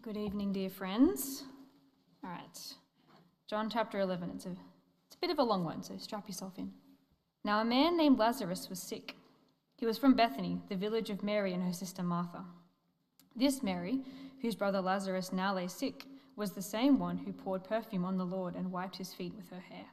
Good 0.00 0.16
evening, 0.16 0.54
dear 0.54 0.70
friends. 0.70 1.44
All 2.24 2.30
right, 2.30 2.58
John 3.46 3.68
chapter 3.68 4.00
11. 4.00 4.30
It's 4.34 4.46
a, 4.46 4.50
it's 5.06 5.16
a 5.16 5.18
bit 5.18 5.30
of 5.30 5.38
a 5.38 5.42
long 5.42 5.62
one, 5.62 5.82
so 5.82 5.94
strap 5.98 6.26
yourself 6.26 6.54
in. 6.56 6.72
Now, 7.44 7.60
a 7.60 7.66
man 7.66 7.94
named 7.94 8.18
Lazarus 8.18 8.70
was 8.70 8.78
sick. 8.78 9.14
He 9.76 9.84
was 9.84 9.98
from 9.98 10.14
Bethany, 10.14 10.58
the 10.70 10.76
village 10.76 11.10
of 11.10 11.22
Mary 11.22 11.52
and 11.52 11.62
her 11.62 11.72
sister 11.72 12.02
Martha. 12.02 12.44
This 13.36 13.62
Mary, 13.62 14.00
whose 14.40 14.54
brother 14.54 14.80
Lazarus 14.80 15.34
now 15.34 15.54
lay 15.54 15.68
sick, 15.68 16.06
was 16.34 16.52
the 16.52 16.62
same 16.62 16.98
one 16.98 17.18
who 17.18 17.32
poured 17.32 17.64
perfume 17.64 18.06
on 18.06 18.16
the 18.16 18.24
Lord 18.24 18.54
and 18.54 18.72
wiped 18.72 18.96
his 18.96 19.12
feet 19.12 19.34
with 19.36 19.50
her 19.50 19.60
hair. 19.60 19.86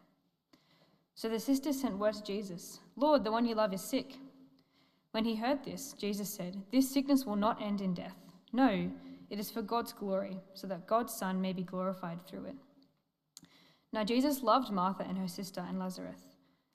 So 1.15 1.27
the 1.27 1.39
sisters 1.39 1.81
sent 1.81 1.97
word 1.97 2.13
to 2.13 2.23
Jesus 2.23 2.79
Lord, 2.95 3.25
the 3.25 3.31
one 3.31 3.45
you 3.45 3.55
love 3.55 3.73
is 3.73 3.83
sick. 3.83 4.15
When 5.11 5.25
he 5.25 5.35
heard 5.35 5.65
this, 5.65 5.93
Jesus 5.93 6.29
said, 6.29 6.61
This 6.71 6.89
sickness 6.89 7.25
will 7.25 7.35
not 7.35 7.61
end 7.61 7.81
in 7.81 7.93
death. 7.93 8.15
No, 8.53 8.89
it 9.31 9.39
is 9.39 9.49
for 9.49 9.61
God's 9.61 9.93
glory, 9.93 10.37
so 10.53 10.67
that 10.67 10.85
God's 10.85 11.13
Son 11.13 11.41
may 11.41 11.53
be 11.53 11.63
glorified 11.63 12.27
through 12.27 12.45
it. 12.45 12.55
Now 13.93 14.03
Jesus 14.03 14.43
loved 14.43 14.71
Martha 14.71 15.05
and 15.07 15.17
her 15.17 15.27
sister 15.27 15.65
and 15.67 15.79
Lazarus. 15.79 16.21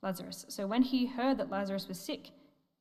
Lazarus. 0.03 0.47
So 0.49 0.66
when 0.66 0.83
he 0.83 1.07
heard 1.07 1.37
that 1.37 1.51
Lazarus 1.51 1.87
was 1.87 2.01
sick, 2.01 2.30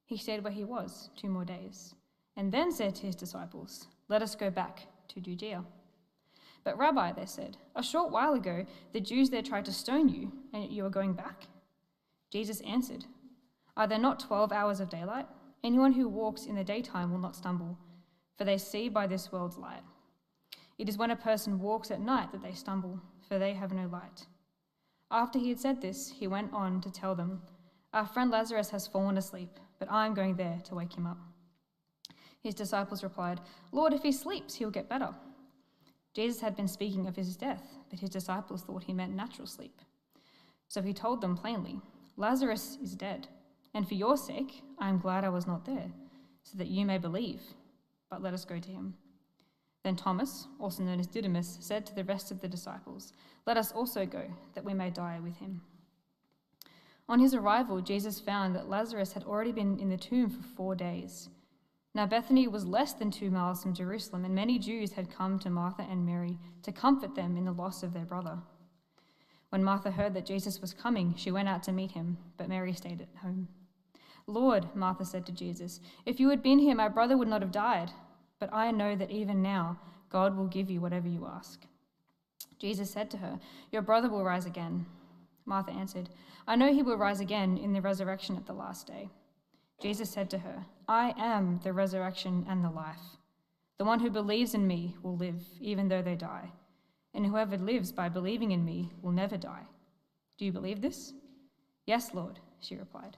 he 0.05 0.17
stayed 0.17 0.43
where 0.43 0.53
he 0.53 0.63
was 0.63 1.09
two 1.17 1.27
more 1.27 1.43
days, 1.43 1.93
and 2.37 2.51
then 2.51 2.71
said 2.71 2.95
to 2.95 3.05
his 3.05 3.15
disciples, 3.15 3.87
Let 4.07 4.21
us 4.21 4.33
go 4.33 4.49
back 4.49 4.87
to 5.09 5.19
Judea. 5.19 5.65
But, 6.63 6.77
Rabbi, 6.77 7.11
they 7.11 7.25
said, 7.25 7.57
a 7.75 7.83
short 7.83 8.11
while 8.11 8.33
ago 8.33 8.65
the 8.93 9.01
Jews 9.01 9.29
there 9.29 9.41
tried 9.41 9.65
to 9.65 9.73
stone 9.73 10.07
you, 10.07 10.31
and 10.53 10.71
you 10.71 10.85
are 10.85 10.89
going 10.89 11.13
back. 11.13 11.47
Jesus 12.31 12.61
answered, 12.61 13.05
Are 13.75 13.87
there 13.87 13.99
not 13.99 14.21
twelve 14.21 14.53
hours 14.53 14.79
of 14.79 14.89
daylight? 14.89 15.27
Anyone 15.63 15.91
who 15.91 16.07
walks 16.07 16.45
in 16.45 16.55
the 16.55 16.63
daytime 16.63 17.11
will 17.11 17.19
not 17.19 17.35
stumble, 17.35 17.77
for 18.37 18.43
they 18.43 18.57
see 18.57 18.89
by 18.89 19.07
this 19.07 19.31
world's 19.31 19.57
light. 19.57 19.83
It 20.77 20.89
is 20.89 20.97
when 20.97 21.11
a 21.11 21.15
person 21.15 21.59
walks 21.59 21.91
at 21.91 22.01
night 22.01 22.31
that 22.31 22.43
they 22.43 22.53
stumble, 22.53 22.99
for 23.27 23.39
they 23.39 23.53
have 23.53 23.73
no 23.73 23.87
light. 23.87 24.27
After 25.09 25.39
he 25.39 25.49
had 25.49 25.59
said 25.59 25.81
this, 25.81 26.11
he 26.11 26.27
went 26.27 26.53
on 26.53 26.81
to 26.81 26.91
tell 26.91 27.15
them, 27.15 27.41
Our 27.93 28.05
friend 28.05 28.31
Lazarus 28.31 28.69
has 28.71 28.87
fallen 28.87 29.17
asleep, 29.17 29.59
but 29.79 29.91
I 29.91 30.05
am 30.05 30.13
going 30.13 30.35
there 30.35 30.59
to 30.65 30.75
wake 30.75 30.97
him 30.97 31.07
up. 31.07 31.17
His 32.41 32.55
disciples 32.55 33.03
replied, 33.03 33.39
Lord, 33.71 33.93
if 33.93 34.03
he 34.03 34.11
sleeps, 34.11 34.55
he'll 34.55 34.69
get 34.69 34.89
better. 34.89 35.09
Jesus 36.13 36.41
had 36.41 36.55
been 36.55 36.67
speaking 36.67 37.07
of 37.07 37.15
his 37.15 37.35
death, 37.35 37.63
but 37.89 37.99
his 37.99 38.09
disciples 38.09 38.63
thought 38.63 38.83
he 38.83 38.93
meant 38.93 39.15
natural 39.15 39.47
sleep. 39.47 39.81
So 40.67 40.81
he 40.81 40.93
told 40.93 41.21
them 41.21 41.35
plainly, 41.37 41.81
Lazarus 42.17 42.77
is 42.81 42.95
dead. 42.95 43.27
And 43.73 43.87
for 43.87 43.95
your 43.95 44.15
sake, 44.15 44.61
I 44.79 44.89
am 44.89 44.99
glad 44.99 45.23
I 45.23 45.29
was 45.29 45.47
not 45.47 45.65
there, 45.65 45.91
so 46.43 46.57
that 46.57 46.67
you 46.67 46.85
may 46.85 46.97
believe. 46.97 47.41
But 48.09 48.21
let 48.21 48.33
us 48.33 48.45
go 48.45 48.59
to 48.59 48.69
him. 48.69 48.95
Then 49.83 49.95
Thomas, 49.95 50.47
also 50.59 50.83
known 50.83 50.99
as 50.99 51.07
Didymus, 51.07 51.59
said 51.61 51.85
to 51.85 51.95
the 51.95 52.03
rest 52.03 52.31
of 52.31 52.41
the 52.41 52.47
disciples, 52.47 53.13
Let 53.45 53.57
us 53.57 53.71
also 53.71 54.05
go, 54.05 54.23
that 54.55 54.65
we 54.65 54.73
may 54.73 54.89
die 54.89 55.19
with 55.19 55.37
him. 55.37 55.61
On 57.07 57.19
his 57.19 57.35
arrival, 57.35 57.81
Jesus 57.81 58.19
found 58.19 58.55
that 58.55 58.67
Lazarus 58.67 59.13
had 59.13 59.23
already 59.23 59.51
been 59.51 59.77
in 59.79 59.89
the 59.89 59.97
tomb 59.97 60.29
for 60.29 60.41
four 60.41 60.75
days. 60.75 61.29
Now, 61.93 62.07
Bethany 62.07 62.47
was 62.47 62.65
less 62.65 62.93
than 62.93 63.11
two 63.11 63.29
miles 63.29 63.61
from 63.61 63.75
Jerusalem, 63.75 64.25
and 64.25 64.33
many 64.33 64.57
Jews 64.57 64.93
had 64.93 65.15
come 65.15 65.37
to 65.39 65.49
Martha 65.49 65.85
and 65.89 66.05
Mary 66.05 66.39
to 66.63 66.71
comfort 66.71 67.15
them 67.15 67.37
in 67.37 67.45
the 67.45 67.51
loss 67.51 67.83
of 67.83 67.93
their 67.93 68.05
brother. 68.05 68.39
When 69.49 69.63
Martha 69.63 69.91
heard 69.91 70.13
that 70.15 70.25
Jesus 70.25 70.59
was 70.59 70.73
coming, 70.73 71.13
she 71.15 71.31
went 71.31 71.47
out 71.47 71.63
to 71.63 71.71
meet 71.71 71.91
him, 71.91 72.17
but 72.37 72.49
Mary 72.49 72.73
stayed 72.73 73.01
at 73.01 73.21
home. 73.21 73.47
Lord, 74.27 74.67
Martha 74.75 75.05
said 75.05 75.25
to 75.27 75.31
Jesus, 75.31 75.79
if 76.05 76.19
you 76.19 76.29
had 76.29 76.41
been 76.41 76.59
here, 76.59 76.75
my 76.75 76.87
brother 76.87 77.17
would 77.17 77.27
not 77.27 77.41
have 77.41 77.51
died. 77.51 77.91
But 78.39 78.53
I 78.53 78.71
know 78.71 78.95
that 78.95 79.11
even 79.11 79.41
now, 79.41 79.79
God 80.09 80.35
will 80.35 80.47
give 80.47 80.69
you 80.69 80.81
whatever 80.81 81.07
you 81.07 81.27
ask. 81.27 81.65
Jesus 82.59 82.91
said 82.91 83.09
to 83.11 83.17
her, 83.17 83.39
Your 83.71 83.81
brother 83.81 84.09
will 84.09 84.23
rise 84.23 84.45
again. 84.45 84.85
Martha 85.45 85.71
answered, 85.71 86.09
I 86.47 86.55
know 86.55 86.73
he 86.73 86.81
will 86.81 86.97
rise 86.97 87.19
again 87.19 87.57
in 87.57 87.73
the 87.73 87.81
resurrection 87.81 88.35
at 88.35 88.45
the 88.45 88.53
last 88.53 88.87
day. 88.87 89.09
Jesus 89.81 90.09
said 90.09 90.29
to 90.31 90.39
her, 90.39 90.65
I 90.87 91.13
am 91.17 91.59
the 91.63 91.73
resurrection 91.73 92.45
and 92.49 92.63
the 92.63 92.69
life. 92.69 93.17
The 93.77 93.85
one 93.85 93.99
who 93.99 94.09
believes 94.09 94.53
in 94.53 94.67
me 94.67 94.95
will 95.03 95.17
live, 95.17 95.43
even 95.59 95.87
though 95.89 96.01
they 96.01 96.15
die. 96.15 96.51
And 97.13 97.25
whoever 97.25 97.57
lives 97.57 97.91
by 97.91 98.09
believing 98.09 98.51
in 98.51 98.63
me 98.63 98.91
will 99.01 99.11
never 99.11 99.37
die. 99.37 99.67
Do 100.37 100.45
you 100.45 100.51
believe 100.51 100.81
this? 100.81 101.13
Yes, 101.85 102.13
Lord, 102.13 102.39
she 102.59 102.75
replied. 102.75 103.17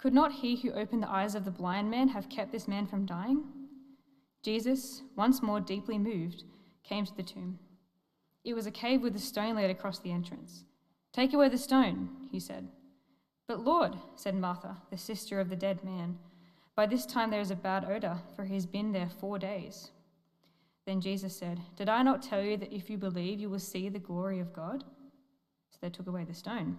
could 0.00 0.14
not 0.14 0.32
he 0.32 0.56
who 0.56 0.72
opened 0.72 1.02
the 1.02 1.10
eyes 1.10 1.34
of 1.34 1.44
the 1.44 1.50
blind 1.50 1.90
man 1.90 2.08
have 2.08 2.30
kept 2.30 2.52
this 2.52 2.66
man 2.66 2.86
from 2.86 3.04
dying? 3.04 3.44
Jesus, 4.42 5.02
once 5.14 5.42
more 5.42 5.60
deeply 5.60 5.98
moved, 5.98 6.44
came 6.82 7.04
to 7.04 7.14
the 7.14 7.22
tomb. 7.22 7.58
It 8.42 8.54
was 8.54 8.66
a 8.66 8.70
cave 8.70 9.02
with 9.02 9.14
a 9.14 9.18
stone 9.18 9.56
laid 9.56 9.70
across 9.70 9.98
the 9.98 10.10
entrance. 10.10 10.64
Take 11.12 11.34
away 11.34 11.50
the 11.50 11.58
stone, 11.58 12.08
he 12.32 12.40
said. 12.40 12.68
But 13.46 13.62
Lord, 13.62 13.94
said 14.14 14.34
Martha, 14.34 14.78
the 14.90 14.96
sister 14.96 15.38
of 15.38 15.50
the 15.50 15.56
dead 15.56 15.84
man, 15.84 16.18
by 16.74 16.86
this 16.86 17.04
time 17.04 17.30
there 17.30 17.40
is 17.40 17.50
a 17.50 17.56
bad 17.56 17.84
odor, 17.84 18.16
for 18.34 18.44
he 18.44 18.54
has 18.54 18.64
been 18.64 18.92
there 18.92 19.10
four 19.10 19.38
days. 19.38 19.90
Then 20.86 21.02
Jesus 21.02 21.36
said, 21.36 21.60
Did 21.76 21.90
I 21.90 22.02
not 22.02 22.22
tell 22.22 22.42
you 22.42 22.56
that 22.56 22.72
if 22.72 22.88
you 22.88 22.96
believe, 22.96 23.38
you 23.38 23.50
will 23.50 23.58
see 23.58 23.90
the 23.90 23.98
glory 23.98 24.40
of 24.40 24.54
God? 24.54 24.82
So 25.70 25.78
they 25.82 25.90
took 25.90 26.06
away 26.06 26.24
the 26.24 26.32
stone. 26.32 26.78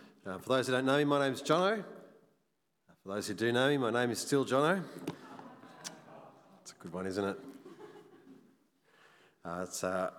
Uh, 0.23 0.37
for 0.37 0.49
those 0.49 0.67
who 0.67 0.73
don't 0.73 0.85
know 0.85 0.99
me, 0.99 1.03
my 1.03 1.19
name's 1.27 1.41
Jono. 1.41 1.79
Uh, 1.79 1.83
for 3.01 3.15
those 3.15 3.27
who 3.27 3.33
do 3.33 3.51
know 3.51 3.69
me, 3.69 3.77
my 3.77 3.89
name 3.89 4.11
is 4.11 4.19
still 4.19 4.45
Jono. 4.45 4.83
It's 6.61 6.73
a 6.73 6.75
good 6.75 6.93
one, 6.93 7.07
isn't 7.07 7.25
it? 7.25 7.39
Uh, 9.43 9.61
it's 9.63 9.83
uh, 9.83 10.11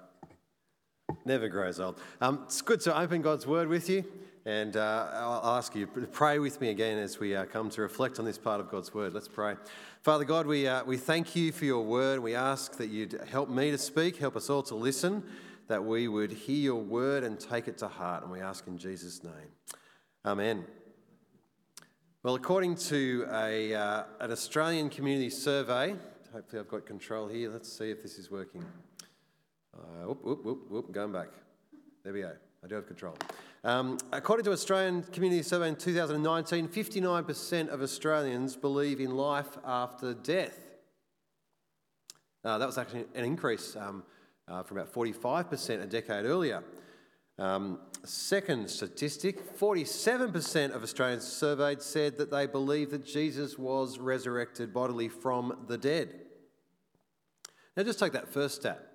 never 1.25 1.49
grows 1.49 1.79
old. 1.79 2.01
Um, 2.21 2.41
it's 2.47 2.63
good 2.63 2.81
to 2.81 2.99
open 2.99 3.23
God's 3.23 3.47
Word 3.47 3.69
with 3.69 3.89
you, 3.89 4.05
and 4.45 4.77
uh, 4.77 5.09
I'll 5.13 5.57
ask 5.57 5.73
you 5.77 5.87
to 5.87 6.01
pray 6.09 6.41
with 6.41 6.61
me 6.61 6.71
again 6.71 6.99
as 6.99 7.21
we 7.21 7.37
uh, 7.37 7.45
come 7.45 7.71
to 7.71 7.81
reflect 7.81 8.19
on 8.19 8.25
this 8.25 8.39
part 8.39 8.59
of 8.59 8.73
God's 8.73 8.93
Word. 8.93 9.15
Let's 9.15 9.29
pray. 9.29 9.55
Father 10.03 10.25
God, 10.25 10.49
we, 10.49 10.69
we 10.85 10.97
thank 10.97 11.37
you 11.37 11.53
for 11.53 11.65
your 11.65 11.85
Word. 11.85 12.19
We 12.19 12.35
ask 12.35 12.77
that 12.79 12.89
you'd 12.89 13.21
help 13.31 13.49
me 13.49 13.71
to 13.71 13.79
speak, 13.79 14.17
help 14.17 14.35
us 14.35 14.51
all 14.51 14.65
to 14.65 14.75
listen, 14.75 15.23
that 15.69 15.85
we 15.85 16.09
would 16.09 16.33
hear 16.33 16.59
your 16.61 16.83
Word 16.83 17.23
and 17.23 17.39
take 17.39 17.69
it 17.69 17.79
to 17.79 17.87
heart, 17.87 18.25
and 18.25 18.33
we 18.33 18.41
ask 18.41 18.67
in 18.67 18.77
Jesus' 18.77 19.23
name. 19.23 19.53
Amen. 20.25 20.65
Well, 22.23 22.37
according 22.37 22.77
to 22.77 23.27
a, 23.33 23.75
uh, 23.75 24.05
an 24.21 24.31
Australian 24.31 24.89
community 24.89 25.31
survey, 25.31 25.97
hopefully 26.33 26.61
I've 26.61 26.69
got 26.69 26.87
control 26.87 27.27
here. 27.27 27.51
Let's 27.51 27.73
see 27.73 27.91
if 27.91 28.05
this 28.05 28.19
is 28.19 28.31
working. 28.31 28.65
Uh, 29.77 30.07
whoop, 30.07 30.23
whoop, 30.23 30.45
whoop, 30.45 30.71
whoop, 30.71 30.93
going 30.93 31.11
back. 31.11 31.31
There 32.05 32.13
we 32.13 32.21
go. 32.21 32.31
I 32.63 32.69
do 32.69 32.77
have 32.77 32.87
control. 32.87 33.17
Um, 33.65 33.99
according 34.13 34.45
to 34.45 34.53
Australian 34.53 35.03
Community 35.03 35.43
Survey 35.43 35.67
in 35.67 35.75
2019, 35.75 36.69
59% 36.69 37.69
of 37.69 37.83
Australians 37.83 38.55
believe 38.55 39.01
in 39.01 39.17
life 39.17 39.59
after 39.65 40.15
death. 40.15 40.57
Uh, 42.45 42.59
that 42.59 42.67
was 42.67 42.79
actually 42.79 43.07
an 43.17 43.25
increase 43.25 43.75
um, 43.75 44.05
uh, 44.47 44.63
from 44.63 44.79
about 44.79 44.95
45% 44.95 45.83
a 45.83 45.87
decade 45.87 46.27
earlier. 46.27 46.63
Um, 47.41 47.81
second 48.05 48.69
statistic 48.69 49.59
47% 49.59 50.71
of 50.73 50.83
Australians 50.83 51.27
surveyed 51.27 51.83
said 51.83 52.19
that 52.19 52.31
they 52.31 52.47
believe 52.47 52.91
that 52.91 53.07
Jesus 53.07 53.59
was 53.59 53.99
resurrected 53.99 54.73
bodily 54.73 55.09
from 55.09 55.65
the 55.69 55.79
dead. 55.79 56.15
Now, 57.77 57.85
just 57.85 57.99
take 57.99 58.13
that 58.13 58.29
first 58.29 58.57
stat. 58.57 58.89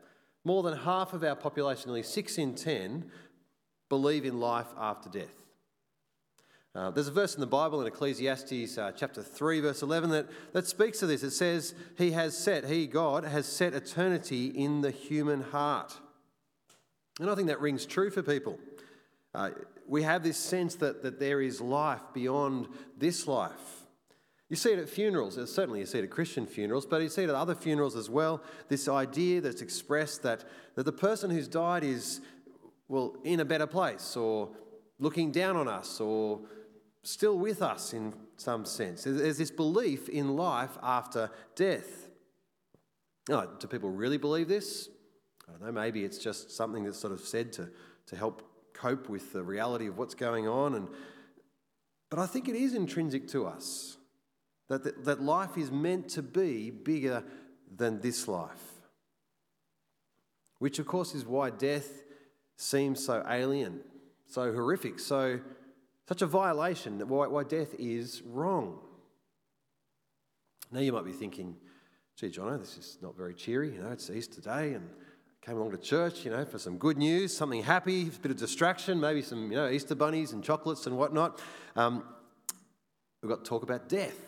More 0.43 0.63
than 0.63 0.77
half 0.77 1.13
of 1.13 1.23
our 1.23 1.35
population, 1.35 1.87
nearly 1.87 2.03
6 2.03 2.37
in 2.37 2.55
10, 2.55 3.09
believe 3.89 4.25
in 4.25 4.39
life 4.39 4.67
after 4.77 5.09
death. 5.09 5.43
Uh, 6.75 6.91
there's 6.91 7.07
a 7.07 7.11
verse 7.11 7.33
in 7.33 7.41
the 7.41 7.47
Bible 7.47 7.81
in 7.81 7.87
Ecclesiastes 7.87 8.77
uh, 8.77 8.91
chapter 8.95 9.23
3, 9.23 9.61
verse 9.61 9.81
11, 9.81 10.11
that, 10.11 10.27
that 10.53 10.67
speaks 10.67 10.99
to 10.99 11.07
this. 11.07 11.23
It 11.23 11.31
says, 11.31 11.73
He 11.97 12.11
has 12.11 12.37
set, 12.37 12.65
He, 12.65 12.85
God, 12.85 13.23
has 13.23 13.47
set 13.47 13.73
eternity 13.73 14.47
in 14.47 14.81
the 14.81 14.91
human 14.91 15.41
heart. 15.41 15.97
And 17.19 17.31
I 17.31 17.35
think 17.35 17.47
that 17.47 17.59
rings 17.59 17.85
true 17.87 18.11
for 18.11 18.21
people. 18.21 18.59
Uh, 19.37 19.51
we 19.87 20.01
have 20.01 20.23
this 20.23 20.35
sense 20.35 20.73
that, 20.75 21.03
that 21.03 21.19
there 21.19 21.41
is 21.41 21.61
life 21.61 22.01
beyond 22.11 22.67
this 22.97 23.27
life. 23.27 23.85
You 24.49 24.55
see 24.55 24.71
it 24.71 24.79
at 24.79 24.89
funerals, 24.89 25.35
certainly 25.53 25.79
you 25.79 25.85
see 25.85 25.99
it 25.99 26.05
at 26.05 26.09
Christian 26.09 26.47
funerals, 26.47 26.87
but 26.87 27.03
you 27.03 27.09
see 27.09 27.21
it 27.21 27.29
at 27.29 27.35
other 27.35 27.53
funerals 27.53 27.95
as 27.95 28.09
well. 28.09 28.41
This 28.67 28.87
idea 28.87 29.39
that's 29.39 29.61
expressed 29.61 30.23
that, 30.23 30.43
that 30.73 30.85
the 30.85 30.91
person 30.91 31.29
who's 31.29 31.47
died 31.47 31.83
is, 31.83 32.21
well, 32.87 33.15
in 33.23 33.39
a 33.39 33.45
better 33.45 33.67
place 33.67 34.17
or 34.17 34.49
looking 34.97 35.31
down 35.31 35.55
on 35.55 35.67
us 35.67 35.99
or 35.99 36.39
still 37.03 37.37
with 37.37 37.61
us 37.61 37.93
in 37.93 38.15
some 38.37 38.65
sense. 38.65 39.03
There's 39.03 39.37
this 39.37 39.51
belief 39.51 40.09
in 40.09 40.35
life 40.35 40.79
after 40.81 41.29
death. 41.55 42.09
Do 43.27 43.67
people 43.69 43.91
really 43.91 44.17
believe 44.17 44.47
this? 44.47 44.89
I 45.47 45.51
don't 45.51 45.61
know, 45.61 45.71
maybe 45.71 46.03
it's 46.03 46.17
just 46.17 46.49
something 46.49 46.85
that's 46.85 46.97
sort 46.97 47.13
of 47.13 47.19
said 47.19 47.53
to, 47.53 47.69
to 48.07 48.15
help 48.15 48.46
cope 48.77 49.09
with 49.09 49.33
the 49.33 49.43
reality 49.43 49.87
of 49.87 49.97
what's 49.97 50.15
going 50.15 50.47
on. 50.47 50.75
And, 50.75 50.87
but 52.09 52.19
I 52.19 52.25
think 52.25 52.47
it 52.47 52.55
is 52.55 52.73
intrinsic 52.73 53.27
to 53.29 53.47
us 53.47 53.97
that, 54.69 54.83
that, 54.83 55.05
that 55.05 55.21
life 55.21 55.57
is 55.57 55.71
meant 55.71 56.09
to 56.09 56.21
be 56.21 56.69
bigger 56.71 57.23
than 57.75 57.99
this 58.01 58.27
life. 58.27 58.63
Which, 60.59 60.79
of 60.79 60.87
course, 60.87 61.13
is 61.13 61.25
why 61.25 61.49
death 61.49 62.03
seems 62.55 63.05
so 63.05 63.23
alien, 63.29 63.81
so 64.25 64.51
horrific, 64.51 64.99
so 64.99 65.39
such 66.07 66.21
a 66.21 66.25
violation, 66.25 66.99
why, 67.07 67.27
why 67.27 67.43
death 67.43 67.75
is 67.77 68.21
wrong. 68.25 68.79
Now 70.71 70.79
you 70.79 70.91
might 70.93 71.05
be 71.05 71.11
thinking, 71.11 71.55
gee, 72.15 72.29
Jono, 72.29 72.59
this 72.59 72.77
is 72.77 72.97
not 73.01 73.15
very 73.15 73.33
cheery. 73.33 73.73
You 73.73 73.81
know, 73.81 73.91
it's 73.91 74.09
Easter 74.09 74.41
Day 74.41 74.73
and 74.73 74.89
came 75.47 75.55
along 75.55 75.71
to 75.71 75.77
church, 75.77 76.25
you 76.25 76.31
know, 76.31 76.43
for 76.43 76.59
some 76.59 76.77
good 76.77 76.97
news, 76.97 77.33
something 77.33 77.63
happy, 77.63 78.01
a 78.01 78.19
bit 78.19 78.31
of 78.31 78.37
distraction, 78.37 78.99
maybe 78.99 79.21
some, 79.21 79.49
you 79.49 79.55
know, 79.55 79.69
Easter 79.69 79.95
bunnies 79.95 80.33
and 80.33 80.43
chocolates 80.43 80.85
and 80.87 80.97
whatnot. 80.97 81.39
Um, 81.77 82.03
we've 83.23 83.29
got 83.29 83.45
to 83.45 83.49
talk 83.49 83.63
about 83.63 83.87
death. 83.87 84.19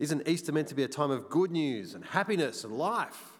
Isn't 0.00 0.26
Easter 0.26 0.50
meant 0.50 0.66
to 0.68 0.74
be 0.74 0.82
a 0.82 0.88
time 0.88 1.12
of 1.12 1.30
good 1.30 1.52
news 1.52 1.94
and 1.94 2.04
happiness 2.04 2.64
and 2.64 2.76
life? 2.76 3.30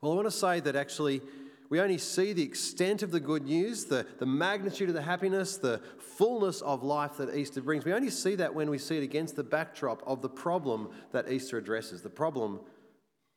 Well, 0.00 0.12
I 0.12 0.14
want 0.14 0.28
to 0.28 0.32
say 0.32 0.60
that 0.60 0.74
actually 0.76 1.20
we 1.68 1.78
only 1.78 1.98
see 1.98 2.32
the 2.32 2.42
extent 2.42 3.02
of 3.02 3.10
the 3.10 3.20
good 3.20 3.44
news, 3.44 3.84
the, 3.84 4.06
the 4.18 4.24
magnitude 4.24 4.88
of 4.88 4.94
the 4.94 5.02
happiness, 5.02 5.58
the 5.58 5.82
fullness 5.98 6.62
of 6.62 6.82
life 6.82 7.18
that 7.18 7.36
Easter 7.36 7.60
brings. 7.60 7.84
We 7.84 7.92
only 7.92 8.08
see 8.08 8.34
that 8.36 8.54
when 8.54 8.70
we 8.70 8.78
see 8.78 8.96
it 8.96 9.02
against 9.02 9.36
the 9.36 9.44
backdrop 9.44 10.02
of 10.06 10.22
the 10.22 10.30
problem 10.30 10.88
that 11.12 11.30
Easter 11.30 11.58
addresses, 11.58 12.00
the 12.00 12.08
problem 12.08 12.60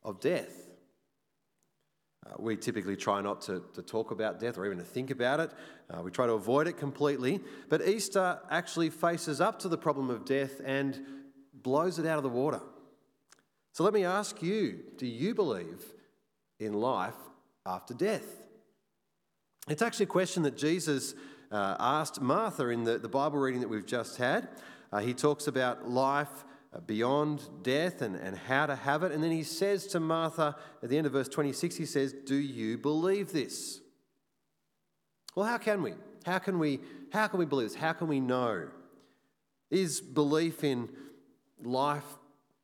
of 0.04 0.22
death. 0.22 0.62
Uh, 2.25 2.35
we 2.39 2.55
typically 2.55 2.95
try 2.95 3.21
not 3.21 3.41
to, 3.41 3.63
to 3.73 3.81
talk 3.81 4.11
about 4.11 4.39
death 4.39 4.57
or 4.57 4.65
even 4.65 4.77
to 4.77 4.83
think 4.83 5.11
about 5.11 5.39
it. 5.39 5.51
Uh, 5.89 6.01
we 6.01 6.11
try 6.11 6.25
to 6.25 6.33
avoid 6.33 6.67
it 6.67 6.77
completely. 6.77 7.39
But 7.69 7.87
Easter 7.87 8.39
actually 8.49 8.89
faces 8.89 9.41
up 9.41 9.59
to 9.59 9.69
the 9.69 9.77
problem 9.77 10.09
of 10.09 10.25
death 10.25 10.61
and 10.63 10.99
blows 11.53 11.99
it 11.99 12.05
out 12.05 12.17
of 12.17 12.23
the 12.23 12.29
water. 12.29 12.61
So 13.73 13.83
let 13.83 13.93
me 13.93 14.05
ask 14.05 14.41
you 14.41 14.79
do 14.97 15.07
you 15.07 15.33
believe 15.33 15.83
in 16.59 16.73
life 16.73 17.15
after 17.65 17.93
death? 17.93 18.25
It's 19.67 19.81
actually 19.81 20.05
a 20.05 20.07
question 20.07 20.43
that 20.43 20.57
Jesus 20.57 21.15
uh, 21.51 21.77
asked 21.79 22.21
Martha 22.21 22.67
in 22.67 22.83
the, 22.83 22.97
the 22.97 23.09
Bible 23.09 23.39
reading 23.39 23.61
that 23.61 23.69
we've 23.69 23.85
just 23.85 24.17
had. 24.17 24.49
Uh, 24.91 24.99
he 24.99 25.13
talks 25.13 25.47
about 25.47 25.89
life 25.89 26.45
Uh, 26.73 26.79
beyond 26.79 27.41
death 27.61 28.01
and, 28.01 28.15
and 28.15 28.35
how 28.35 28.65
to 28.65 28.75
have 28.75 29.03
it. 29.03 29.11
And 29.11 29.23
then 29.23 29.31
he 29.31 29.43
says 29.43 29.85
to 29.87 29.99
Martha 29.99 30.55
at 30.81 30.89
the 30.89 30.97
end 30.97 31.05
of 31.05 31.13
verse 31.13 31.27
26, 31.27 31.75
he 31.75 31.85
says, 31.85 32.13
Do 32.25 32.35
you 32.35 32.77
believe 32.77 33.31
this? 33.31 33.79
Well, 35.35 35.45
how 35.45 35.57
can 35.57 35.83
we? 35.83 35.93
How 36.25 36.39
can 36.39 36.57
we, 36.57 36.79
how 37.11 37.27
can 37.27 37.39
we 37.39 37.45
believe 37.45 37.69
this? 37.69 37.75
How 37.75 37.93
can 37.93 38.07
we 38.07 38.19
know? 38.19 38.69
Is 39.69 40.01
belief 40.01 40.63
in 40.63 40.89
life 41.61 42.05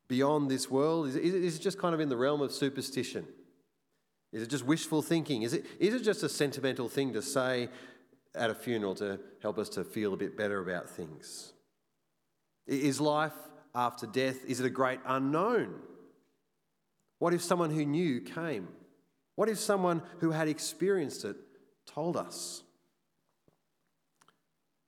beyond 0.08 0.50
this 0.50 0.68
world, 0.68 1.06
is, 1.06 1.14
is 1.14 1.56
it 1.56 1.60
just 1.60 1.78
kind 1.78 1.94
of 1.94 2.00
in 2.00 2.08
the 2.08 2.16
realm 2.16 2.40
of 2.40 2.50
superstition? 2.50 3.24
Is 4.32 4.42
it 4.42 4.50
just 4.50 4.64
wishful 4.64 5.02
thinking? 5.02 5.42
Is 5.42 5.54
it, 5.54 5.64
is 5.78 5.94
it 5.94 6.02
just 6.02 6.24
a 6.24 6.28
sentimental 6.28 6.88
thing 6.88 7.12
to 7.12 7.22
say 7.22 7.68
at 8.34 8.50
a 8.50 8.54
funeral 8.54 8.96
to 8.96 9.20
help 9.40 9.56
us 9.58 9.68
to 9.70 9.84
feel 9.84 10.12
a 10.14 10.16
bit 10.16 10.36
better 10.36 10.60
about 10.60 10.90
things? 10.90 11.52
Is 12.66 13.00
life 13.00 13.34
after 13.74 14.06
death? 14.06 14.44
Is 14.46 14.60
it 14.60 14.66
a 14.66 14.70
great 14.70 15.00
unknown? 15.06 15.74
What 17.18 17.34
if 17.34 17.42
someone 17.42 17.70
who 17.70 17.84
knew 17.84 18.20
came? 18.20 18.68
What 19.36 19.48
if 19.48 19.58
someone 19.58 20.02
who 20.20 20.30
had 20.30 20.48
experienced 20.48 21.24
it 21.24 21.36
told 21.86 22.16
us? 22.16 22.62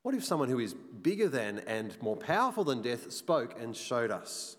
What 0.03 0.15
if 0.15 0.25
someone 0.25 0.49
who 0.49 0.59
is 0.59 0.75
bigger 0.75 1.29
than 1.29 1.61
and 1.61 2.01
more 2.03 2.17
powerful 2.17 2.65
than 2.65 2.83
death 2.83 3.13
spoke 3.13 3.61
and 3.61 3.77
showed 3.77 4.11
us? 4.11 4.57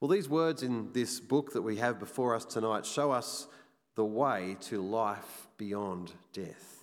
Well, 0.00 0.08
these 0.08 0.28
words 0.28 0.62
in 0.62 0.92
this 0.92 1.20
book 1.20 1.54
that 1.54 1.62
we 1.62 1.76
have 1.76 1.98
before 1.98 2.34
us 2.34 2.44
tonight 2.44 2.86
show 2.86 3.10
us 3.10 3.48
the 3.94 4.04
way 4.04 4.56
to 4.60 4.80
life 4.80 5.48
beyond 5.56 6.12
death. 6.32 6.75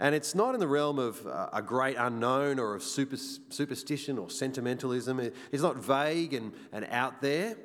And 0.00 0.14
it's 0.14 0.34
not 0.34 0.54
in 0.54 0.60
the 0.60 0.68
realm 0.68 0.98
of 0.98 1.26
uh, 1.26 1.48
a 1.52 1.60
great 1.60 1.96
unknown 1.98 2.58
or 2.58 2.74
of 2.74 2.82
super, 2.82 3.16
superstition 3.16 4.16
or 4.16 4.30
sentimentalism. 4.30 5.18
It's 5.50 5.62
not 5.62 5.76
vague 5.76 6.34
and, 6.34 6.52
and 6.72 6.86
out 6.90 7.20
there. 7.20 7.56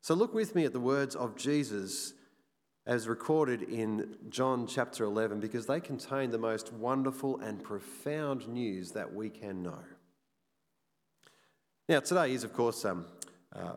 So 0.00 0.14
look 0.14 0.34
with 0.34 0.54
me 0.54 0.64
at 0.64 0.72
the 0.72 0.80
words 0.80 1.16
of 1.16 1.36
Jesus 1.36 2.14
as 2.86 3.08
recorded 3.08 3.62
in 3.62 4.16
John 4.28 4.66
chapter 4.66 5.04
11 5.04 5.40
because 5.40 5.66
they 5.66 5.80
contain 5.80 6.30
the 6.30 6.38
most 6.38 6.72
wonderful 6.72 7.38
and 7.40 7.62
profound 7.62 8.48
news 8.48 8.92
that 8.92 9.12
we 9.12 9.28
can 9.30 9.62
know. 9.62 9.78
Now, 11.88 12.00
today 12.00 12.32
is, 12.32 12.44
of 12.44 12.52
course, 12.52 12.84
um, 12.84 13.06
uh, 13.54 13.74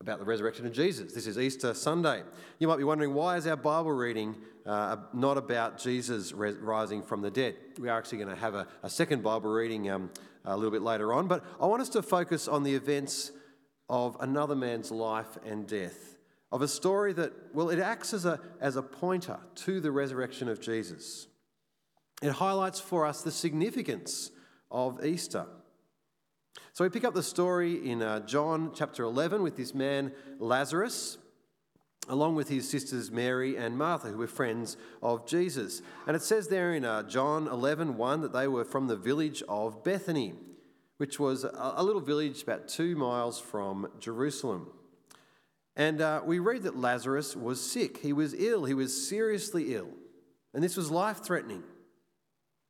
about 0.00 0.18
the 0.18 0.24
resurrection 0.24 0.66
of 0.66 0.72
Jesus. 0.72 1.12
This 1.12 1.26
is 1.26 1.38
Easter 1.38 1.72
Sunday. 1.74 2.22
You 2.58 2.68
might 2.68 2.76
be 2.76 2.84
wondering 2.84 3.14
why 3.14 3.36
is 3.36 3.46
our 3.46 3.56
Bible 3.56 3.92
reading 3.92 4.36
uh, 4.66 4.96
not 5.14 5.38
about 5.38 5.78
Jesus 5.78 6.32
res- 6.32 6.56
rising 6.56 7.02
from 7.02 7.22
the 7.22 7.30
dead? 7.30 7.56
We 7.78 7.88
are 7.88 7.96
actually 7.96 8.18
going 8.18 8.30
to 8.30 8.36
have 8.36 8.54
a, 8.54 8.66
a 8.82 8.90
second 8.90 9.22
Bible 9.22 9.50
reading 9.50 9.88
um, 9.90 10.10
a 10.44 10.56
little 10.56 10.70
bit 10.70 10.82
later 10.82 11.12
on, 11.14 11.26
but 11.26 11.44
I 11.60 11.66
want 11.66 11.80
us 11.80 11.88
to 11.90 12.02
focus 12.02 12.48
on 12.48 12.64
the 12.64 12.74
events 12.74 13.32
of 13.88 14.16
another 14.20 14.54
man's 14.54 14.90
life 14.90 15.38
and 15.44 15.66
death, 15.66 16.16
of 16.50 16.62
a 16.62 16.68
story 16.68 17.12
that, 17.14 17.32
well, 17.54 17.70
it 17.70 17.78
acts 17.78 18.12
as 18.12 18.24
a, 18.24 18.40
as 18.60 18.76
a 18.76 18.82
pointer 18.82 19.38
to 19.54 19.80
the 19.80 19.90
resurrection 19.90 20.48
of 20.48 20.60
Jesus. 20.60 21.28
It 22.22 22.32
highlights 22.32 22.78
for 22.78 23.06
us 23.06 23.22
the 23.22 23.32
significance 23.32 24.30
of 24.70 25.04
Easter. 25.04 25.46
So 26.72 26.84
we 26.84 26.90
pick 26.90 27.04
up 27.04 27.14
the 27.14 27.22
story 27.22 27.88
in 27.90 28.02
uh, 28.02 28.20
John 28.20 28.72
chapter 28.74 29.02
11 29.02 29.42
with 29.42 29.56
this 29.56 29.74
man, 29.74 30.12
Lazarus, 30.38 31.18
along 32.08 32.34
with 32.34 32.48
his 32.48 32.68
sisters 32.68 33.10
Mary 33.10 33.56
and 33.56 33.76
Martha, 33.76 34.08
who 34.08 34.18
were 34.18 34.26
friends 34.26 34.76
of 35.02 35.26
Jesus. 35.26 35.82
And 36.06 36.16
it 36.16 36.22
says 36.22 36.48
there 36.48 36.74
in 36.74 36.84
uh, 36.84 37.04
John 37.04 37.46
11 37.46 37.96
1 37.96 38.20
that 38.22 38.32
they 38.32 38.48
were 38.48 38.64
from 38.64 38.86
the 38.86 38.96
village 38.96 39.42
of 39.48 39.84
Bethany, 39.84 40.34
which 40.96 41.20
was 41.20 41.44
a, 41.44 41.74
a 41.76 41.84
little 41.84 42.00
village 42.00 42.42
about 42.42 42.68
two 42.68 42.96
miles 42.96 43.38
from 43.38 43.88
Jerusalem. 43.98 44.68
And 45.76 46.00
uh, 46.00 46.22
we 46.24 46.38
read 46.38 46.64
that 46.64 46.76
Lazarus 46.76 47.34
was 47.34 47.60
sick. 47.60 47.98
He 47.98 48.12
was 48.12 48.34
ill. 48.34 48.64
He 48.64 48.74
was 48.74 49.08
seriously 49.08 49.74
ill. 49.74 49.88
And 50.52 50.62
this 50.62 50.76
was 50.76 50.90
life 50.90 51.24
threatening. 51.24 51.62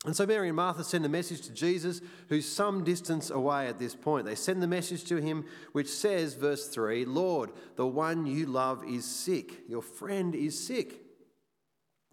And 0.04 0.16
so 0.16 0.26
Mary 0.26 0.48
and 0.48 0.56
Martha 0.56 0.82
send 0.82 1.04
a 1.06 1.08
message 1.08 1.42
to 1.42 1.52
Jesus, 1.52 2.00
who's 2.28 2.48
some 2.48 2.82
distance 2.82 3.30
away 3.30 3.68
at 3.68 3.78
this 3.78 3.94
point. 3.94 4.26
They 4.26 4.34
send 4.34 4.60
the 4.60 4.66
message 4.66 5.04
to 5.04 5.16
him, 5.16 5.44
which 5.72 5.88
says, 5.88 6.34
verse 6.34 6.68
3 6.68 7.04
Lord, 7.04 7.50
the 7.76 7.86
one 7.86 8.26
you 8.26 8.46
love 8.46 8.84
is 8.88 9.04
sick. 9.04 9.68
Your 9.68 9.82
friend 9.82 10.34
is 10.34 10.58
sick. 10.58 11.02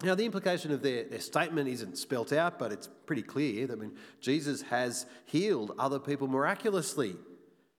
Now, 0.02 0.14
the 0.14 0.24
implication 0.24 0.72
of 0.72 0.82
their, 0.82 1.04
their 1.04 1.20
statement 1.20 1.68
isn't 1.68 1.98
spelt 1.98 2.32
out, 2.32 2.58
but 2.58 2.72
it's 2.72 2.88
pretty 3.04 3.22
clear. 3.22 3.70
I 3.70 3.74
mean, 3.74 3.92
Jesus 4.20 4.62
has 4.62 5.04
healed 5.26 5.72
other 5.78 5.98
people 5.98 6.26
miraculously. 6.26 7.16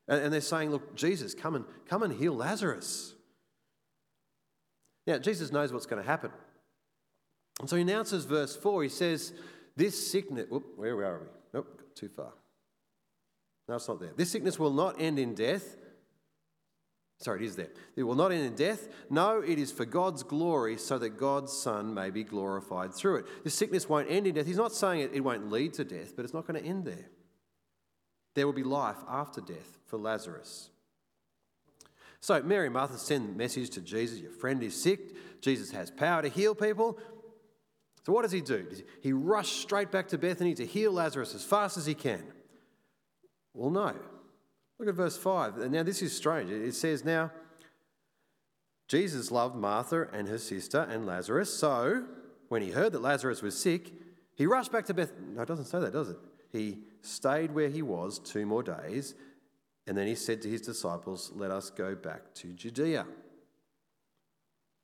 And, 0.07 0.21
and 0.21 0.33
they're 0.33 0.41
saying, 0.41 0.71
Look, 0.71 0.95
Jesus, 0.95 1.33
come 1.33 1.55
and, 1.55 1.65
come 1.87 2.03
and 2.03 2.13
heal 2.13 2.35
Lazarus. 2.35 3.15
Now, 5.07 5.17
Jesus 5.17 5.51
knows 5.51 5.73
what's 5.73 5.87
going 5.87 6.01
to 6.01 6.07
happen. 6.07 6.31
And 7.59 7.69
so 7.69 7.75
he 7.75 7.81
announces 7.81 8.25
verse 8.25 8.55
4. 8.55 8.83
He 8.83 8.89
says, 8.89 9.33
This 9.75 10.11
sickness, 10.11 10.47
whoop, 10.49 10.65
where 10.75 10.93
are 10.93 11.19
we? 11.19 11.27
Nope, 11.53 11.77
got 11.77 11.95
too 11.95 12.09
far. 12.09 12.33
No, 13.67 13.75
it's 13.75 13.87
not 13.87 13.99
there. 13.99 14.11
This 14.15 14.31
sickness 14.31 14.59
will 14.59 14.73
not 14.73 14.99
end 14.99 15.17
in 15.17 15.33
death. 15.33 15.77
Sorry, 17.19 17.43
it 17.43 17.45
is 17.45 17.55
there. 17.55 17.69
It 17.95 18.03
will 18.03 18.15
not 18.15 18.31
end 18.31 18.43
in 18.43 18.55
death. 18.55 18.87
No, 19.09 19.41
it 19.41 19.59
is 19.59 19.71
for 19.71 19.85
God's 19.85 20.23
glory, 20.23 20.77
so 20.77 20.97
that 20.97 21.11
God's 21.11 21.53
Son 21.53 21.93
may 21.93 22.09
be 22.09 22.23
glorified 22.23 22.93
through 22.93 23.17
it. 23.17 23.25
This 23.43 23.53
sickness 23.53 23.87
won't 23.87 24.09
end 24.09 24.25
in 24.25 24.33
death. 24.33 24.47
He's 24.47 24.57
not 24.57 24.73
saying 24.73 25.01
it, 25.01 25.11
it 25.13 25.21
won't 25.21 25.51
lead 25.51 25.73
to 25.75 25.83
death, 25.83 26.15
but 26.15 26.25
it's 26.25 26.33
not 26.33 26.47
going 26.47 26.61
to 26.61 26.67
end 26.67 26.85
there. 26.85 27.09
There 28.33 28.45
will 28.45 28.53
be 28.53 28.63
life 28.63 28.97
after 29.07 29.39
death 29.39 29.77
for 29.85 29.97
Lazarus. 29.97 30.69
So 32.21 32.41
Mary 32.43 32.67
and 32.67 32.73
Martha 32.73 32.97
send 32.97 33.29
a 33.29 33.37
message 33.37 33.71
to 33.71 33.81
Jesus 33.81 34.19
Your 34.19 34.31
friend 34.31 34.61
is 34.63 34.79
sick. 34.79 35.41
Jesus 35.41 35.71
has 35.71 35.89
power 35.89 36.21
to 36.21 36.29
heal 36.29 36.55
people. 36.55 36.99
So 38.03 38.11
what 38.11 38.23
does 38.23 38.31
he 38.31 38.41
do? 38.41 38.65
He 39.01 39.13
rush 39.13 39.51
straight 39.51 39.91
back 39.91 40.07
to 40.09 40.17
Bethany 40.17 40.55
to 40.55 40.65
heal 40.65 40.91
Lazarus 40.91 41.35
as 41.35 41.43
fast 41.43 41.77
as 41.77 41.85
he 41.85 41.93
can? 41.93 42.23
Well, 43.53 43.69
no. 43.69 43.93
Look 44.79 44.89
at 44.89 44.95
verse 44.95 45.17
5. 45.17 45.57
Now, 45.69 45.83
this 45.83 46.01
is 46.01 46.15
strange. 46.15 46.49
It 46.49 46.73
says, 46.73 47.05
Now, 47.05 47.31
Jesus 48.87 49.29
loved 49.29 49.55
Martha 49.55 50.07
and 50.11 50.27
her 50.27 50.39
sister 50.39 50.87
and 50.89 51.05
Lazarus. 51.05 51.53
So, 51.53 52.05
when 52.49 52.61
he 52.61 52.71
heard 52.71 52.93
that 52.93 53.01
Lazarus 53.01 53.41
was 53.41 53.57
sick, 53.57 53.91
he 54.35 54.47
rushed 54.47 54.71
back 54.71 54.85
to 54.87 54.93
Bethany. 54.93 55.27
No, 55.35 55.43
it 55.43 55.47
doesn't 55.47 55.65
say 55.65 55.79
that, 55.79 55.93
does 55.93 56.09
it? 56.09 56.17
He 56.51 56.79
stayed 57.01 57.53
where 57.53 57.69
he 57.69 57.81
was 57.81 58.19
two 58.19 58.45
more 58.45 58.63
days, 58.63 59.13
and 59.87 59.97
then 59.97 60.07
he 60.07 60.15
said 60.15 60.41
to 60.41 60.49
his 60.49 60.61
disciples, 60.61 61.31
Let 61.35 61.51
us 61.51 61.69
go 61.69 61.95
back 61.95 62.33
to 62.35 62.47
Judea. 62.47 63.05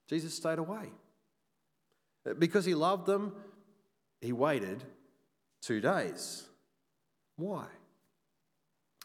Jesus 0.08 0.34
stayed 0.34 0.60
away. 0.60 0.92
Because 2.38 2.66
he 2.66 2.76
loved 2.76 3.06
them, 3.06 3.34
he 4.22 4.32
waited 4.32 4.84
two 5.62 5.82
days. 5.82 6.48
Why? 7.36 7.66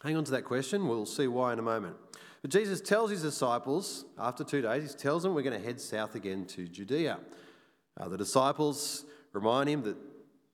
Hang 0.03 0.17
on 0.17 0.25
to 0.25 0.31
that 0.33 0.45
question. 0.45 0.89
We'll 0.89 1.07
see 1.07 1.29
why 1.29 1.53
in 1.53 1.59
a 1.59 1.63
moment. 1.63 1.97
But 2.41 2.51
Jesus 2.51 2.81
tells 2.81 3.11
his 3.11 3.23
disciples, 3.23 4.05
after 4.19 4.43
two 4.43 4.63
days, 4.63 4.91
he 4.91 4.99
tells 4.99 5.23
them 5.23 5.35
we're 5.35 5.43
going 5.43 5.59
to 5.59 5.65
head 5.65 5.81
south 5.81 6.17
again 6.17 6.45
to 6.47 6.67
Judea. 6.67 7.21
Uh, 8.01 8.09
the 8.09 8.19
disciples 8.19 9.05
remind 9.33 9.69
him 9.69 9.83
that 9.83 9.97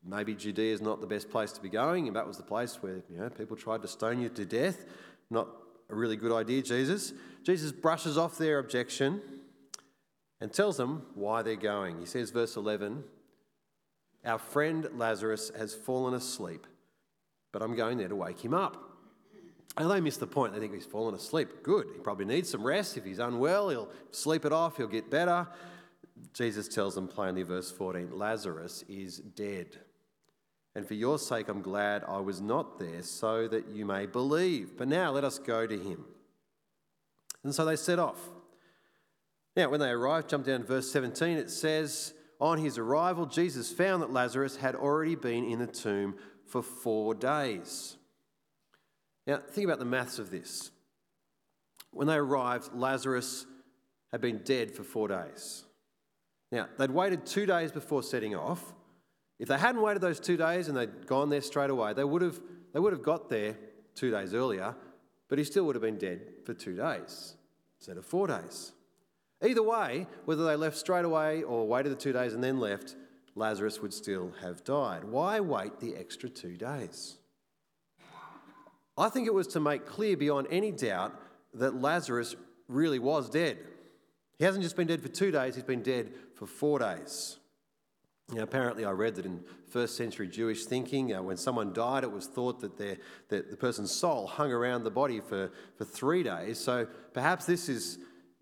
maybe 0.05 0.35
Judea 0.35 0.75
is 0.75 0.83
not 0.83 1.01
the 1.01 1.07
best 1.07 1.31
place 1.31 1.53
to 1.53 1.63
be 1.63 1.71
going, 1.71 2.07
and 2.07 2.17
that 2.17 2.27
was 2.27 2.37
the 2.37 2.43
place 2.43 2.83
where 2.83 3.03
you 3.11 3.19
know, 3.19 3.31
people 3.31 3.57
tried 3.57 3.81
to 3.83 3.89
stone 3.89 4.21
you 4.21 4.29
to 4.29 4.45
death. 4.45 4.85
Not 5.31 5.49
a 5.89 5.95
really 5.95 6.17
good 6.17 6.33
idea, 6.33 6.63
Jesus. 6.63 7.15
Jesus 7.43 7.73
brushes 7.73 8.19
off 8.19 8.37
their 8.37 8.59
objection 8.59 9.23
and 10.41 10.53
tells 10.53 10.77
them 10.77 11.07
why 11.15 11.43
they're 11.43 11.57
going. 11.57 11.99
He 11.99 12.07
says, 12.07 12.31
verse 12.31 12.57
11, 12.57 13.05
Our 14.25 14.39
friend 14.39 14.89
Lazarus 14.95 15.51
has 15.57 15.75
fallen 15.75 16.15
asleep, 16.15 16.67
but 17.53 17.63
I'm 17.63 17.75
going 17.75 17.99
there 17.99 18.09
to 18.09 18.17
wake 18.17 18.45
him 18.45 18.55
up. 18.55 18.85
And 19.77 19.91
they 19.91 20.01
miss 20.01 20.17
the 20.17 20.27
point. 20.27 20.55
They 20.55 20.61
think 20.61 20.75
he's 20.75 20.85
fallen 20.85 21.15
asleep. 21.15 21.63
Good. 21.63 21.87
He 21.93 22.01
probably 22.01 22.25
needs 22.25 22.51
some 22.51 22.65
rest. 22.65 22.97
If 22.97 23.05
he's 23.05 23.21
unwell, 23.21 23.69
he'll 23.69 23.89
sleep 24.11 24.45
it 24.45 24.53
off, 24.53 24.77
he'll 24.77 24.89
get 24.89 25.11
better. 25.11 25.47
Jesus 26.33 26.67
tells 26.67 26.97
them 26.97 27.07
plainly, 27.07 27.43
verse 27.43 27.71
14 27.71 28.11
Lazarus 28.13 28.85
is 28.89 29.19
dead. 29.19 29.77
And 30.75 30.87
for 30.87 30.95
your 30.95 31.19
sake, 31.19 31.49
I'm 31.49 31.63
glad 31.63 32.05
I 32.07 32.19
was 32.19 32.41
not 32.41 32.79
there, 32.79 33.03
so 33.03 33.49
that 33.49 33.69
you 33.69 33.85
may 33.85 34.07
believe. 34.07 34.77
But 34.77 34.89
now 34.89 35.11
let 35.11 35.25
us 35.25 35.39
go 35.39 35.67
to 35.67 35.79
him. 35.79 36.05
And 37.43 37.55
so 37.55 37.65
they 37.65 37.77
set 37.77 37.99
off. 37.99 38.31
Now, 39.59 39.69
when 39.71 39.81
they 39.81 39.91
arrived, 39.91 40.31
jump 40.31 40.47
down 40.47 40.61
to 40.61 40.67
verse 40.67 40.89
17, 40.93 41.37
it 41.37 41.51
says, 41.51 42.15
On 42.41 42.59
his 42.59 42.79
arrival, 42.79 43.27
Jesus 43.27 43.73
found 43.73 44.03
that 44.03 44.13
Lazarus 44.13 44.55
had 44.55 44.77
already 44.77 45.17
been 45.17 45.43
in 45.43 45.59
the 45.59 45.67
tomb 45.67 46.15
for 46.47 46.63
four 46.63 47.13
days. 47.13 47.97
Now, 49.27 49.41
think 49.51 49.65
about 49.65 49.81
the 49.81 49.85
maths 49.85 50.21
of 50.21 50.31
this. 50.31 50.71
When 51.91 52.07
they 52.07 52.15
arrived, 52.15 52.73
Lazarus 52.73 53.47
had 54.13 54.21
been 54.21 54.43
dead 54.45 54.71
for 54.71 54.85
four 54.85 55.09
days. 55.09 55.65
Now, 56.53 56.69
they'd 56.79 56.93
waited 56.93 57.27
two 57.27 57.45
days 57.45 57.73
before 57.73 58.05
setting 58.05 58.37
off. 58.37 58.63
If 59.41 59.49
they 59.49 59.59
hadn't 59.59 59.83
waited 59.83 60.03
those 60.03 60.21
two 60.21 60.37
days 60.37 60.69
and 60.69 60.77
they'd 60.77 61.09
gone 61.09 61.31
there 61.31 61.41
straight 61.41 61.71
away, 61.71 61.95
they 61.95 62.05
would 62.05 62.23
have, 62.23 62.39
they 62.73 62.79
would 62.79 62.93
have 62.93 63.03
got 63.03 63.29
there 63.29 63.57
two 63.97 64.13
days 64.13 64.35
earlier, 64.35 64.77
but 65.29 65.37
he 65.37 65.43
still 65.43 65.65
would 65.65 65.75
have 65.75 65.83
been 65.83 65.99
dead 65.99 66.21
for 66.45 66.55
two 66.55 66.77
days 66.77 67.35
instead 67.81 67.97
of 67.97 68.07
four 68.07 68.29
days. 68.29 68.71
Either 69.43 69.63
way, 69.63 70.07
whether 70.25 70.45
they 70.45 70.57
left 70.57 70.77
straight 70.77 71.05
away 71.05 71.43
or 71.43 71.67
waited 71.67 71.93
the 71.93 71.97
two 71.97 72.13
days 72.13 72.35
and 72.35 72.43
then 72.43 72.59
left, 72.59 72.97
Lazarus 73.35 73.81
would 73.81 73.95
still 73.95 74.33
have 74.43 74.65
died. 74.65 75.05
Why 75.05 75.39
wait 75.41 75.79
the 75.79 75.95
extra 75.95 76.29
two 76.29 76.57
days? 76.57 77.19
I 78.97 79.09
think 79.09 79.29
it 79.29 79.35
was 79.35 79.47
to 79.49 79.61
make 79.61 79.87
clear 79.87 80.17
beyond 80.17 80.49
any 80.51 80.73
doubt 80.73 81.15
that 81.55 81.81
Lazarus 81.81 82.35
really 82.67 82.99
was 82.99 83.31
dead. 83.31 83.59
He 84.39 84.45
hasn't 84.45 84.65
just 84.65 84.77
been 84.77 84.89
dead 84.89 85.01
for 85.01 85.09
two 85.09 85.31
days, 85.31 85.55
he's 85.55 85.65
been 85.65 85.83
dead 85.83 86.13
for 86.35 86.47
four 86.47 86.81
days. 86.81 87.39
Now, 88.31 88.43
apparently, 88.43 88.85
I 88.85 88.91
read 88.91 89.15
that 89.15 89.25
in 89.25 89.43
first 89.71 89.97
century 89.97 90.29
Jewish 90.29 90.67
thinking, 90.67 91.15
uh, 91.15 91.23
when 91.23 91.39
someone 91.39 91.73
died, 91.73 92.05
it 92.05 92.13
was 92.13 92.27
thought 92.27 92.61
that, 92.61 92.77
that 92.77 93.51
the 93.51 93.57
person's 93.57 93.91
soul 93.91 94.27
hung 94.27 94.53
around 94.53 94.85
the 94.85 94.91
body 94.91 95.21
for, 95.21 95.51
for 95.77 95.85
three 95.85 96.23
days. 96.23 96.59
So 96.59 96.87
perhaps 97.15 97.47
this 97.47 97.71
is, 97.71 97.99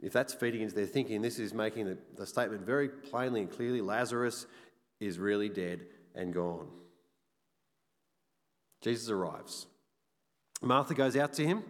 if 0.07 0.13
that's 0.13 0.33
feeding 0.33 0.61
into 0.61 0.73
their 0.73 0.87
thinking, 0.87 1.21
this 1.21 1.41
is 1.41 1.53
making 1.53 1.87
the, 1.87 1.99
the 2.17 2.25
statement 2.25 2.65
very 2.65 2.89
plainly 2.89 3.41
and 3.41 3.51
clearly 3.51 3.81
Lazarus 3.81 4.47
is 5.01 5.19
really 5.19 5.49
dead 5.49 5.81
and 6.15 6.33
gone. 6.33 6.69
Jesus 8.81 9.11
arrives. 9.11 9.67
Martha 10.63 10.95
goes 10.95 11.17
out 11.17 11.33
to 11.33 11.45
him. 11.45 11.65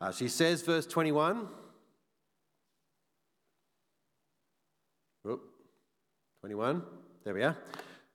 Uh, 0.00 0.10
she 0.10 0.28
says, 0.28 0.62
verse 0.62 0.86
21. 0.86 1.46
Whoop, 5.24 5.42
21. 6.40 6.82
There 7.24 7.34
we 7.34 7.42
are. 7.42 7.58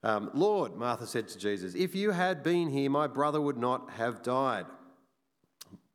Um, 0.01 0.31
Lord, 0.33 0.75
Martha 0.75 1.05
said 1.05 1.27
to 1.27 1.37
Jesus, 1.37 1.75
if 1.75 1.93
you 1.93 2.09
had 2.09 2.41
been 2.41 2.69
here, 2.69 2.89
my 2.89 3.05
brother 3.05 3.39
would 3.39 3.57
not 3.57 3.91
have 3.91 4.23
died. 4.23 4.65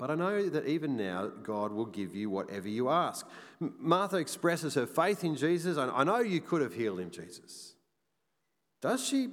But 0.03 0.11
I 0.11 0.15
know 0.17 0.49
that 0.49 0.67
even 0.67 0.97
now 0.97 1.29
God 1.29 1.71
will 1.71 1.87
give 1.87 2.13
you 2.13 2.29
whatever 2.29 2.69
you 2.69 2.89
ask. 2.89 3.25
Martha 3.61 4.17
expresses 4.17 4.75
her 4.75 4.85
faith 4.85 5.23
in 5.23 5.37
Jesus. 5.37 5.79
I 5.79 6.03
know 6.03 6.19
you 6.19 6.41
could 6.41 6.61
have 6.61 6.75
healed 6.75 6.99
him, 6.99 7.13
Jesus. 7.13 7.75
Does 8.81 9.07
she 9.07 9.29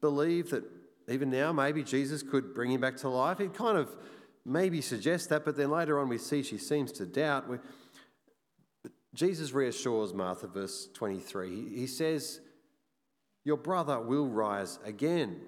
believe 0.00 0.50
that 0.50 0.64
even 1.08 1.30
now 1.30 1.52
maybe 1.52 1.84
Jesus 1.84 2.24
could 2.24 2.52
bring 2.52 2.72
him 2.72 2.80
back 2.80 2.96
to 2.96 3.08
life? 3.08 3.38
It 3.38 3.54
kind 3.54 3.78
of 3.78 3.96
maybe 4.44 4.80
suggests 4.80 5.28
that, 5.28 5.44
but 5.44 5.56
then 5.56 5.70
later 5.70 6.00
on 6.00 6.08
we 6.08 6.18
see 6.18 6.42
she 6.42 6.58
seems 6.58 6.90
to 6.94 7.06
doubt. 7.06 7.48
Jesus 9.14 9.52
reassures 9.52 10.12
Martha, 10.12 10.48
verse 10.48 10.88
23. 10.94 11.76
He 11.76 11.86
says, 11.86 12.40
Your 13.44 13.56
brother 13.56 14.00
will 14.00 14.26
rise 14.26 14.80
again. 14.84 15.42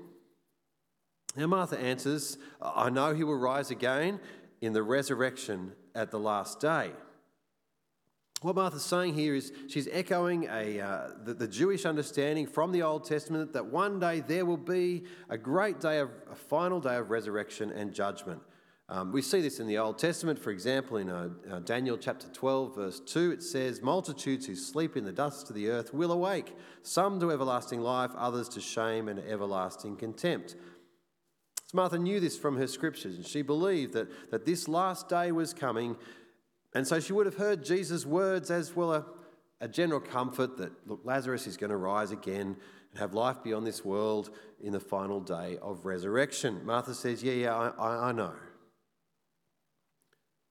Now, 1.36 1.46
Martha 1.46 1.78
answers, 1.78 2.38
I 2.60 2.90
know 2.90 3.14
he 3.14 3.24
will 3.24 3.38
rise 3.38 3.70
again 3.70 4.18
in 4.60 4.72
the 4.72 4.82
resurrection 4.82 5.72
at 5.94 6.10
the 6.10 6.18
last 6.18 6.60
day. 6.60 6.92
What 8.42 8.54
Martha's 8.54 8.84
saying 8.84 9.14
here 9.14 9.34
is 9.34 9.52
she's 9.68 9.86
echoing 9.92 10.48
a, 10.50 10.80
uh, 10.80 11.08
the, 11.24 11.34
the, 11.34 11.46
Jewish 11.46 11.84
understanding 11.84 12.46
from 12.46 12.72
the 12.72 12.80
Old 12.82 13.04
Testament 13.04 13.52
that 13.52 13.66
one 13.66 14.00
day 14.00 14.20
there 14.20 14.46
will 14.46 14.56
be 14.56 15.04
a 15.28 15.36
great 15.36 15.78
day 15.78 15.98
of 15.98 16.08
a 16.30 16.34
final 16.34 16.80
day 16.80 16.96
of 16.96 17.10
resurrection 17.10 17.70
and 17.70 17.92
judgment. 17.92 18.40
Um, 18.88 19.12
we 19.12 19.20
see 19.20 19.42
this 19.42 19.60
in 19.60 19.66
the 19.66 19.76
Old 19.78 19.98
Testament, 19.98 20.38
for 20.38 20.50
example, 20.50 20.96
in 20.96 21.10
uh, 21.10 21.28
uh, 21.48 21.58
Daniel 21.60 21.98
chapter 21.98 22.28
12, 22.28 22.74
verse 22.74 23.00
2, 23.00 23.30
it 23.30 23.42
says, 23.42 23.82
Multitudes 23.82 24.46
who 24.46 24.56
sleep 24.56 24.96
in 24.96 25.04
the 25.04 25.12
dust 25.12 25.48
of 25.50 25.54
the 25.54 25.68
earth 25.68 25.94
will 25.94 26.10
awake, 26.10 26.56
some 26.82 27.20
to 27.20 27.30
everlasting 27.30 27.82
life, 27.82 28.10
others 28.16 28.48
to 28.48 28.60
shame 28.60 29.08
and 29.08 29.20
everlasting 29.20 29.96
contempt. 29.96 30.56
So 31.70 31.76
Martha 31.76 31.98
knew 31.98 32.18
this 32.18 32.36
from 32.36 32.56
her 32.56 32.66
scriptures, 32.66 33.14
and 33.14 33.24
she 33.24 33.42
believed 33.42 33.92
that, 33.92 34.08
that 34.32 34.44
this 34.44 34.66
last 34.66 35.08
day 35.08 35.30
was 35.30 35.54
coming, 35.54 35.96
and 36.74 36.84
so 36.84 36.98
she 36.98 37.12
would 37.12 37.26
have 37.26 37.36
heard 37.36 37.64
Jesus' 37.64 38.04
words 38.04 38.50
as 38.50 38.74
well 38.74 38.92
a, 38.92 39.06
a 39.60 39.68
general 39.68 40.00
comfort 40.00 40.56
that, 40.56 40.72
look, 40.88 41.02
Lazarus 41.04 41.46
is 41.46 41.56
going 41.56 41.70
to 41.70 41.76
rise 41.76 42.10
again 42.10 42.56
and 42.90 42.98
have 42.98 43.14
life 43.14 43.36
beyond 43.44 43.68
this 43.68 43.84
world 43.84 44.30
in 44.60 44.72
the 44.72 44.80
final 44.80 45.20
day 45.20 45.58
of 45.62 45.86
resurrection. 45.86 46.60
Martha 46.66 46.92
says, 46.92 47.22
Yeah, 47.22 47.34
yeah, 47.34 47.54
I, 47.54 47.68
I, 47.78 48.08
I 48.08 48.12
know. 48.12 48.32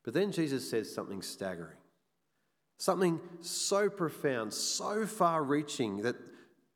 But 0.05 0.13
then 0.13 0.31
Jesus 0.31 0.69
says 0.69 0.89
something 0.89 1.21
staggering, 1.21 1.75
something 2.77 3.19
so 3.41 3.89
profound, 3.89 4.53
so 4.53 5.05
far 5.05 5.43
reaching 5.43 5.97
that 6.03 6.15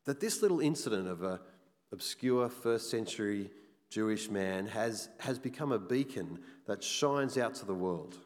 that 0.04 0.20
this 0.20 0.42
little 0.42 0.60
incident 0.60 1.08
of 1.08 1.24
a 1.24 1.40
obscure 1.94 2.50
first 2.50 2.92
century 2.92 3.50
Jewish 3.94 4.28
man 4.28 4.66
has, 4.66 5.08
has 5.20 5.38
become 5.38 5.72
a 5.72 5.78
beacon 5.78 6.40
that 6.66 6.84
shines 6.84 7.38
out 7.38 7.54
to 7.54 7.66
the 7.66 7.76
world, 7.76 8.18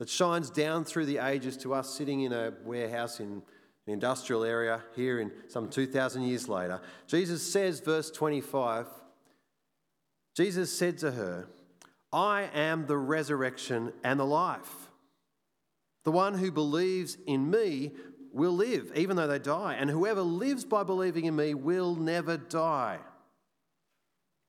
that 0.00 0.08
shines 0.08 0.50
down 0.50 0.84
through 0.84 1.06
the 1.06 1.18
ages 1.18 1.56
to 1.58 1.72
us 1.72 1.88
sitting 1.88 2.22
in 2.22 2.32
a 2.32 2.52
warehouse 2.64 3.20
in 3.20 3.42
an 3.86 3.92
industrial 3.92 4.42
area 4.42 4.82
here 4.96 5.20
in 5.20 5.30
some 5.46 5.68
2,000 5.68 6.22
years 6.24 6.48
later. 6.48 6.80
Jesus 7.06 7.48
says, 7.48 7.78
verse 7.78 8.10
25, 8.10 8.88
Jesus 10.34 10.76
said 10.76 10.98
to 10.98 11.12
her, 11.12 11.46
I 12.12 12.50
am 12.52 12.86
the 12.86 12.98
resurrection 12.98 13.92
and 14.02 14.18
the 14.18 14.26
life. 14.26 14.90
The 16.02 16.10
one 16.10 16.34
who 16.34 16.50
believes 16.50 17.16
in 17.28 17.48
me 17.48 17.92
will 18.32 18.56
live, 18.56 18.90
even 18.96 19.14
though 19.14 19.28
they 19.28 19.38
die, 19.38 19.76
and 19.78 19.88
whoever 19.88 20.22
lives 20.22 20.64
by 20.64 20.82
believing 20.82 21.26
in 21.26 21.36
me 21.36 21.54
will 21.54 21.94
never 21.94 22.36
die. 22.36 22.98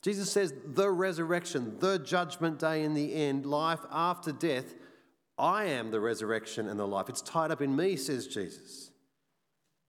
Jesus 0.03 0.29
says, 0.29 0.53
the 0.65 0.89
resurrection, 0.89 1.77
the 1.79 1.97
judgment 1.97 2.59
day 2.59 2.83
in 2.83 2.93
the 2.93 3.13
end, 3.13 3.45
life 3.45 3.79
after 3.89 4.33
death, 4.33 4.75
I 5.37 5.65
am 5.65 5.91
the 5.91 6.01
resurrection 6.01 6.67
and 6.67 6.77
the 6.79 6.85
life. 6.85 7.07
It's 7.07 7.21
tied 7.21 7.51
up 7.51 7.61
in 7.61 7.75
me, 7.75 7.95
says 7.95 8.27
Jesus. 8.27 8.91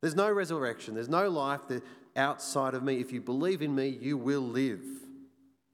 There's 0.01 0.15
no 0.15 0.31
resurrection, 0.31 0.95
there's 0.95 1.09
no 1.09 1.29
life 1.29 1.61
outside 2.15 2.75
of 2.75 2.83
me. 2.83 3.01
If 3.01 3.13
you 3.13 3.21
believe 3.21 3.61
in 3.61 3.75
me, 3.75 3.89
you 3.89 4.17
will 4.17 4.43
live. 4.43 4.85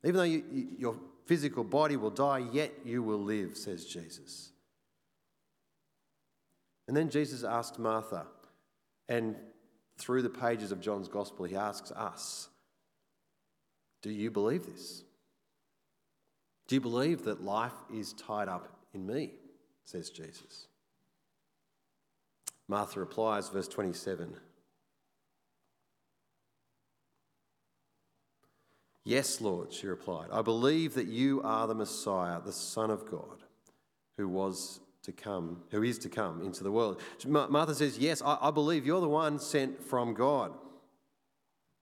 Even 0.05 0.17
though 0.17 0.23
you, 0.23 0.69
your 0.79 0.97
physical 1.27 1.63
body 1.63 1.97
will 1.97 2.11
die, 2.11 2.45
yet 2.51 2.73
you 2.85 3.03
will 3.03 3.23
live, 3.23 3.57
says 3.57 3.85
Jesus. 3.85 4.53
And 6.89 6.97
then 6.97 7.11
Jesus 7.11 7.45
asked 7.45 7.79
Martha, 7.79 8.27
and 9.09 9.37
through 9.99 10.23
the 10.23 10.31
pages 10.31 10.73
of 10.73 10.81
John's 10.81 11.09
Gospel, 11.09 11.45
he 11.45 11.57
asks 11.57 11.91
us, 11.93 12.49
do 14.03 14.11
you 14.11 14.31
believe 14.31 14.67
this? 14.67 15.05
Do 16.69 16.75
you 16.77 16.81
believe 16.81 17.25
that 17.25 17.43
life 17.43 17.75
is 17.93 18.13
tied 18.13 18.49
up 18.49 18.69
in 18.95 19.07
me? 19.07 19.33
says 19.85 20.11
Jesus. 20.11 20.69
Martha 22.69 23.01
replies, 23.01 23.49
verse 23.49 23.67
27 23.67 24.37
Yes, 29.05 29.41
Lord, 29.41 29.73
she 29.73 29.87
replied. 29.87 30.29
I 30.31 30.43
believe 30.43 30.95
that 30.95 31.07
you 31.07 31.41
are 31.43 31.67
the 31.67 31.75
Messiah, 31.75 32.41
the 32.45 32.53
Son 32.53 32.91
of 32.91 33.11
God, 33.11 33.43
who 34.17 34.29
was 34.29 34.81
to 35.03 35.11
come, 35.11 35.63
who 35.71 35.83
is 35.83 35.99
to 36.01 36.09
come 36.09 36.43
into 36.43 36.63
the 36.63 36.71
world. 36.71 37.01
Martha 37.27 37.75
says, 37.75 37.99
Yes, 37.99 38.23
I, 38.23 38.39
I 38.41 38.51
believe 38.51 38.87
you're 38.87 39.01
the 39.01 39.09
one 39.09 39.39
sent 39.39 39.83
from 39.83 40.15
God. 40.15 40.53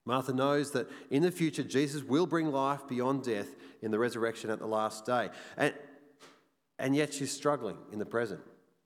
Martha 0.09 0.33
knows 0.33 0.71
that 0.71 0.89
in 1.11 1.21
the 1.21 1.29
future, 1.29 1.61
Jesus 1.61 2.01
will 2.03 2.25
bring 2.25 2.51
life 2.51 2.87
beyond 2.87 3.23
death 3.23 3.55
in 3.83 3.91
the 3.91 3.99
resurrection 3.99 4.49
at 4.49 4.57
the 4.57 4.65
last 4.65 5.05
day. 5.05 5.29
And, 5.55 5.71
and 6.79 6.95
yet 6.95 7.13
she's 7.13 7.31
struggling 7.31 7.77
in 7.93 7.99
the 7.99 8.07
present. 8.07 8.41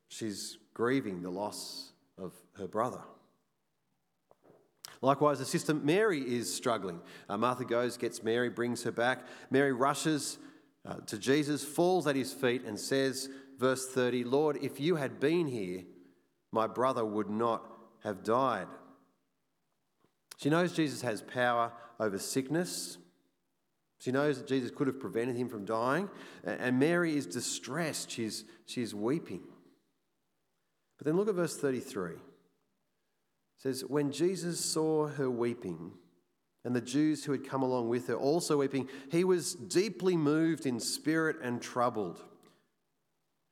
She's 0.09 0.57
grieving 0.73 1.21
the 1.21 1.29
loss 1.29 1.93
of 2.17 2.33
her 2.57 2.67
brother. 2.67 2.99
Likewise, 5.01 5.39
the 5.39 5.45
sister 5.45 5.73
Mary 5.73 6.19
is 6.19 6.53
struggling. 6.53 6.99
Uh, 7.29 7.37
Martha 7.37 7.63
goes, 7.63 7.95
gets 7.95 8.21
Mary, 8.21 8.49
brings 8.49 8.83
her 8.83 8.91
back. 8.91 9.25
Mary 9.49 9.71
rushes 9.71 10.39
uh, 10.85 10.95
to 11.05 11.17
Jesus, 11.17 11.63
falls 11.63 12.05
at 12.05 12.17
his 12.17 12.33
feet, 12.33 12.65
and 12.65 12.77
says, 12.77 13.29
verse 13.57 13.87
30, 13.87 14.25
Lord, 14.25 14.57
if 14.61 14.77
you 14.77 14.97
had 14.97 15.21
been 15.21 15.47
here, 15.47 15.83
my 16.51 16.67
brother 16.67 17.05
would 17.05 17.29
not 17.29 17.65
have 18.03 18.25
died. 18.25 18.67
She 20.37 20.49
knows 20.49 20.73
Jesus 20.73 21.01
has 21.01 21.21
power 21.21 21.71
over 21.99 22.17
sickness. 22.17 22.97
She 23.99 24.11
knows 24.11 24.37
that 24.37 24.47
Jesus 24.47 24.71
could 24.71 24.87
have 24.87 24.99
prevented 24.99 25.35
him 25.35 25.47
from 25.47 25.65
dying. 25.65 26.09
And 26.43 26.79
Mary 26.79 27.15
is 27.15 27.25
distressed. 27.25 28.11
She's, 28.11 28.43
she's 28.65 28.93
weeping. 28.93 29.43
But 30.97 31.05
then 31.07 31.15
look 31.15 31.29
at 31.29 31.35
verse 31.35 31.57
33. 31.57 32.11
It 32.11 32.19
says, 33.57 33.85
When 33.87 34.11
Jesus 34.11 34.59
saw 34.59 35.07
her 35.07 35.29
weeping, 35.29 35.93
and 36.65 36.75
the 36.75 36.81
Jews 36.81 37.25
who 37.25 37.31
had 37.33 37.47
come 37.47 37.61
along 37.61 37.89
with 37.89 38.07
her 38.07 38.15
also 38.15 38.57
weeping, 38.57 38.87
he 39.11 39.23
was 39.23 39.53
deeply 39.53 40.15
moved 40.15 40.65
in 40.65 40.79
spirit 40.79 41.37
and 41.41 41.61
troubled. 41.61 42.23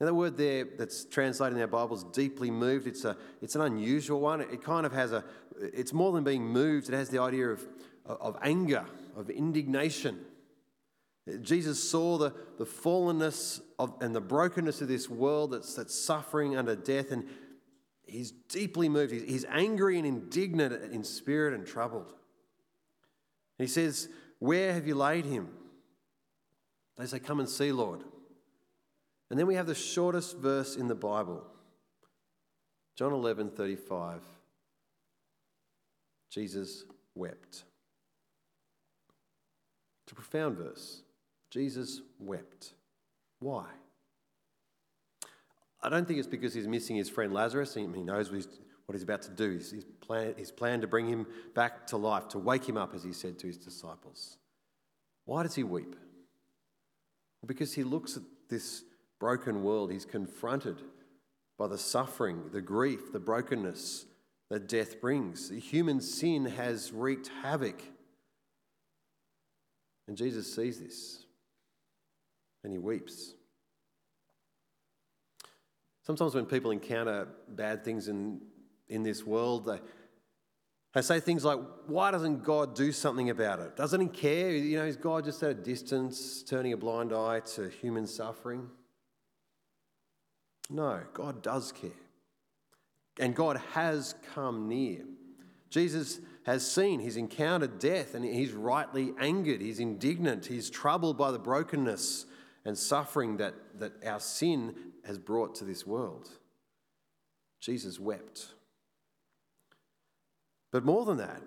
Now, 0.01 0.07
the 0.07 0.15
word 0.15 0.35
there 0.35 0.65
that's 0.79 1.05
translated 1.05 1.55
in 1.55 1.61
our 1.61 1.67
Bibles, 1.67 2.05
deeply 2.05 2.49
moved, 2.49 2.87
it's, 2.87 3.05
a, 3.05 3.15
it's 3.39 3.53
an 3.53 3.61
unusual 3.61 4.19
one. 4.19 4.41
It 4.41 4.63
kind 4.63 4.83
of 4.83 4.91
has 4.93 5.11
a, 5.11 5.23
it's 5.61 5.93
more 5.93 6.11
than 6.11 6.23
being 6.23 6.43
moved, 6.43 6.89
it 6.89 6.95
has 6.95 7.09
the 7.09 7.21
idea 7.21 7.49
of, 7.49 7.63
of 8.07 8.35
anger, 8.41 8.83
of 9.15 9.29
indignation. 9.29 10.17
Jesus 11.43 11.87
saw 11.87 12.17
the, 12.17 12.33
the 12.57 12.65
fallenness 12.65 13.61
of, 13.77 13.93
and 14.01 14.15
the 14.15 14.21
brokenness 14.21 14.81
of 14.81 14.87
this 14.87 15.07
world 15.07 15.51
that's, 15.51 15.75
that's 15.75 15.93
suffering 15.93 16.57
under 16.57 16.75
death, 16.75 17.11
and 17.11 17.27
he's 18.07 18.31
deeply 18.31 18.89
moved. 18.89 19.13
He's, 19.13 19.21
he's 19.21 19.45
angry 19.51 19.99
and 19.99 20.07
indignant 20.07 20.91
in 20.91 21.03
spirit 21.03 21.53
and 21.53 21.63
troubled. 21.63 22.11
he 23.59 23.67
says, 23.67 24.09
Where 24.39 24.73
have 24.73 24.87
you 24.87 24.95
laid 24.95 25.25
him? 25.25 25.49
They 26.97 27.05
say, 27.05 27.19
Come 27.19 27.39
and 27.39 27.47
see, 27.47 27.71
Lord. 27.71 28.03
And 29.31 29.39
then 29.39 29.47
we 29.47 29.55
have 29.55 29.65
the 29.65 29.73
shortest 29.73 30.37
verse 30.37 30.75
in 30.75 30.89
the 30.89 30.95
Bible 30.95 31.41
John 32.97 33.13
11:35. 33.13 34.21
Jesus 36.29 36.83
wept. 37.15 37.63
It's 40.03 40.11
a 40.11 40.15
profound 40.15 40.57
verse. 40.57 41.01
Jesus 41.49 42.01
wept. 42.19 42.73
Why? 43.39 43.65
I 45.81 45.89
don't 45.89 46.05
think 46.05 46.19
it's 46.19 46.27
because 46.27 46.53
he's 46.53 46.67
missing 46.67 46.97
his 46.97 47.09
friend 47.09 47.33
Lazarus. 47.33 47.73
He 47.73 47.85
knows 47.85 48.29
what 48.31 48.93
he's 48.93 49.03
about 49.03 49.21
to 49.23 49.31
do. 49.31 49.53
He's, 49.53 49.85
plan 50.01 50.35
he's 50.37 50.51
planned 50.51 50.81
to 50.83 50.87
bring 50.87 51.07
him 51.07 51.25
back 51.55 51.87
to 51.87 51.97
life, 51.97 52.27
to 52.29 52.39
wake 52.39 52.67
him 52.67 52.77
up, 52.77 52.93
as 52.93 53.03
he 53.03 53.13
said 53.13 53.39
to 53.39 53.47
his 53.47 53.57
disciples. 53.57 54.37
Why 55.25 55.43
does 55.43 55.55
he 55.55 55.63
weep? 55.63 55.95
Because 57.45 57.73
he 57.73 57.83
looks 57.83 58.17
at 58.17 58.23
this 58.49 58.83
broken 59.21 59.61
world. 59.61 59.91
He's 59.91 60.03
confronted 60.03 60.81
by 61.57 61.67
the 61.67 61.77
suffering, 61.77 62.49
the 62.51 62.59
grief, 62.59 63.13
the 63.13 63.19
brokenness 63.19 64.07
that 64.49 64.67
death 64.67 64.99
brings. 64.99 65.49
The 65.49 65.59
Human 65.59 66.01
sin 66.01 66.45
has 66.45 66.91
wreaked 66.91 67.29
havoc. 67.43 67.81
And 70.07 70.17
Jesus 70.17 70.53
sees 70.53 70.81
this 70.81 71.23
and 72.63 72.73
he 72.73 72.79
weeps. 72.79 73.35
Sometimes 76.03 76.33
when 76.33 76.47
people 76.47 76.71
encounter 76.71 77.27
bad 77.47 77.85
things 77.85 78.07
in, 78.07 78.41
in 78.89 79.03
this 79.03 79.23
world, 79.23 79.65
they, 79.65 79.79
they 80.95 81.03
say 81.03 81.19
things 81.19 81.45
like, 81.45 81.59
Why 81.85 82.09
doesn't 82.09 82.43
God 82.43 82.75
do 82.75 82.91
something 82.91 83.29
about 83.29 83.59
it? 83.59 83.77
Doesn't 83.77 84.01
he 84.01 84.07
care? 84.07 84.49
You 84.49 84.79
know, 84.79 84.85
is 84.85 84.97
God 84.97 85.25
just 85.25 85.43
at 85.43 85.51
a 85.51 85.53
distance, 85.53 86.41
turning 86.41 86.73
a 86.73 86.77
blind 86.77 87.13
eye 87.13 87.41
to 87.55 87.69
human 87.69 88.07
suffering? 88.07 88.67
No, 90.71 91.01
God 91.13 91.41
does 91.43 91.73
care. 91.73 91.91
And 93.19 93.35
God 93.35 93.59
has 93.73 94.15
come 94.33 94.69
near. 94.69 95.03
Jesus 95.69 96.21
has 96.45 96.69
seen, 96.69 96.99
he's 96.99 97.17
encountered 97.17 97.77
death, 97.77 98.15
and 98.15 98.25
he's 98.25 98.53
rightly 98.53 99.13
angered, 99.19 99.61
he's 99.61 99.79
indignant, 99.79 100.45
he's 100.45 100.69
troubled 100.69 101.17
by 101.17 101.31
the 101.31 101.39
brokenness 101.39 102.25
and 102.65 102.77
suffering 102.77 103.37
that, 103.37 103.53
that 103.79 104.03
our 104.05 104.19
sin 104.19 104.73
has 105.05 105.19
brought 105.19 105.55
to 105.55 105.65
this 105.65 105.85
world. 105.85 106.29
Jesus 107.59 107.99
wept. 107.99 108.47
But 110.71 110.85
more 110.85 111.05
than 111.05 111.17
that, 111.17 111.41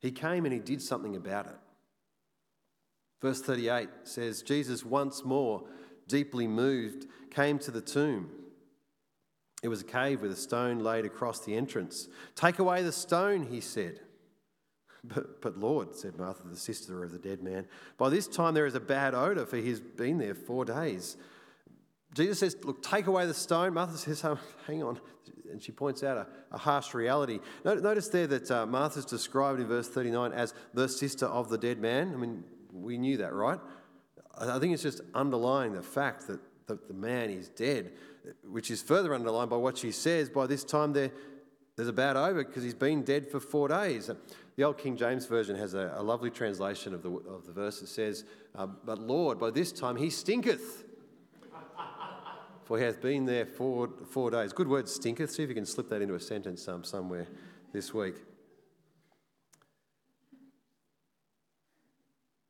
he 0.00 0.10
came 0.10 0.44
and 0.44 0.52
he 0.52 0.60
did 0.60 0.82
something 0.82 1.16
about 1.16 1.46
it. 1.46 1.58
Verse 3.22 3.40
38 3.40 3.88
says, 4.04 4.42
Jesus 4.42 4.84
once 4.84 5.24
more, 5.24 5.64
deeply 6.08 6.46
moved, 6.46 7.06
came 7.30 7.58
to 7.60 7.70
the 7.70 7.80
tomb. 7.80 8.30
It 9.62 9.68
was 9.68 9.82
a 9.82 9.84
cave 9.84 10.22
with 10.22 10.32
a 10.32 10.36
stone 10.36 10.78
laid 10.78 11.04
across 11.04 11.40
the 11.40 11.54
entrance. 11.54 12.08
Take 12.34 12.58
away 12.58 12.82
the 12.82 12.92
stone, 12.92 13.44
he 13.44 13.60
said. 13.60 14.00
But, 15.02 15.40
but 15.40 15.58
Lord, 15.58 15.94
said 15.94 16.18
Martha, 16.18 16.42
the 16.46 16.56
sister 16.56 17.02
of 17.02 17.12
the 17.12 17.18
dead 17.18 17.42
man, 17.42 17.66
by 17.96 18.10
this 18.10 18.26
time 18.26 18.54
there 18.54 18.66
is 18.66 18.74
a 18.74 18.80
bad 18.80 19.14
odour, 19.14 19.46
for 19.46 19.56
he's 19.56 19.80
been 19.80 20.18
there 20.18 20.34
four 20.34 20.64
days. 20.64 21.16
Jesus 22.14 22.38
says, 22.40 22.56
Look, 22.64 22.82
take 22.82 23.06
away 23.06 23.26
the 23.26 23.34
stone. 23.34 23.74
Martha 23.74 23.96
says, 23.96 24.24
oh, 24.24 24.38
Hang 24.66 24.82
on. 24.82 25.00
And 25.50 25.62
she 25.62 25.72
points 25.72 26.02
out 26.02 26.16
a, 26.16 26.26
a 26.54 26.58
harsh 26.58 26.94
reality. 26.94 27.40
Notice 27.64 28.08
there 28.08 28.26
that 28.28 28.50
uh, 28.50 28.66
Martha's 28.66 29.04
described 29.04 29.60
in 29.60 29.66
verse 29.66 29.88
39 29.88 30.32
as 30.32 30.54
the 30.74 30.88
sister 30.88 31.26
of 31.26 31.48
the 31.48 31.58
dead 31.58 31.78
man. 31.80 32.12
I 32.14 32.16
mean, 32.16 32.44
we 32.72 32.98
knew 32.98 33.16
that, 33.16 33.32
right? 33.32 33.58
I 34.38 34.58
think 34.58 34.74
it's 34.74 34.82
just 34.82 35.00
underlying 35.14 35.72
the 35.72 35.82
fact 35.82 36.28
that 36.28 36.40
the, 36.66 36.78
the 36.86 36.94
man 36.94 37.30
is 37.30 37.48
dead 37.48 37.92
which 38.44 38.70
is 38.70 38.82
further 38.82 39.14
underlined 39.14 39.50
by 39.50 39.56
what 39.56 39.78
she 39.78 39.92
says, 39.92 40.28
by 40.28 40.46
this 40.46 40.64
time 40.64 40.92
there, 40.92 41.10
there's 41.76 41.88
a 41.88 41.92
bad 41.92 42.16
over 42.16 42.44
because 42.44 42.62
he's 42.62 42.74
been 42.74 43.02
dead 43.02 43.30
for 43.30 43.40
four 43.40 43.68
days. 43.68 44.10
The 44.56 44.62
old 44.64 44.78
King 44.78 44.96
James 44.96 45.26
Version 45.26 45.56
has 45.56 45.74
a, 45.74 45.94
a 45.96 46.02
lovely 46.02 46.30
translation 46.30 46.94
of 46.94 47.02
the, 47.02 47.10
of 47.10 47.46
the 47.46 47.52
verse 47.52 47.80
that 47.80 47.86
says, 47.86 48.24
uh, 48.54 48.66
But 48.66 48.98
Lord, 48.98 49.38
by 49.38 49.50
this 49.50 49.72
time 49.72 49.96
he 49.96 50.10
stinketh. 50.10 50.84
for 52.64 52.78
he 52.78 52.84
hath 52.84 53.00
been 53.00 53.24
there 53.24 53.46
four, 53.46 53.88
four 54.10 54.30
days. 54.30 54.52
Good 54.52 54.68
word, 54.68 54.88
stinketh. 54.88 55.30
See 55.30 55.42
if 55.42 55.48
you 55.48 55.54
can 55.54 55.66
slip 55.66 55.88
that 55.88 56.02
into 56.02 56.14
a 56.14 56.20
sentence 56.20 56.68
um, 56.68 56.84
somewhere 56.84 57.26
this 57.72 57.94
week. 57.94 58.16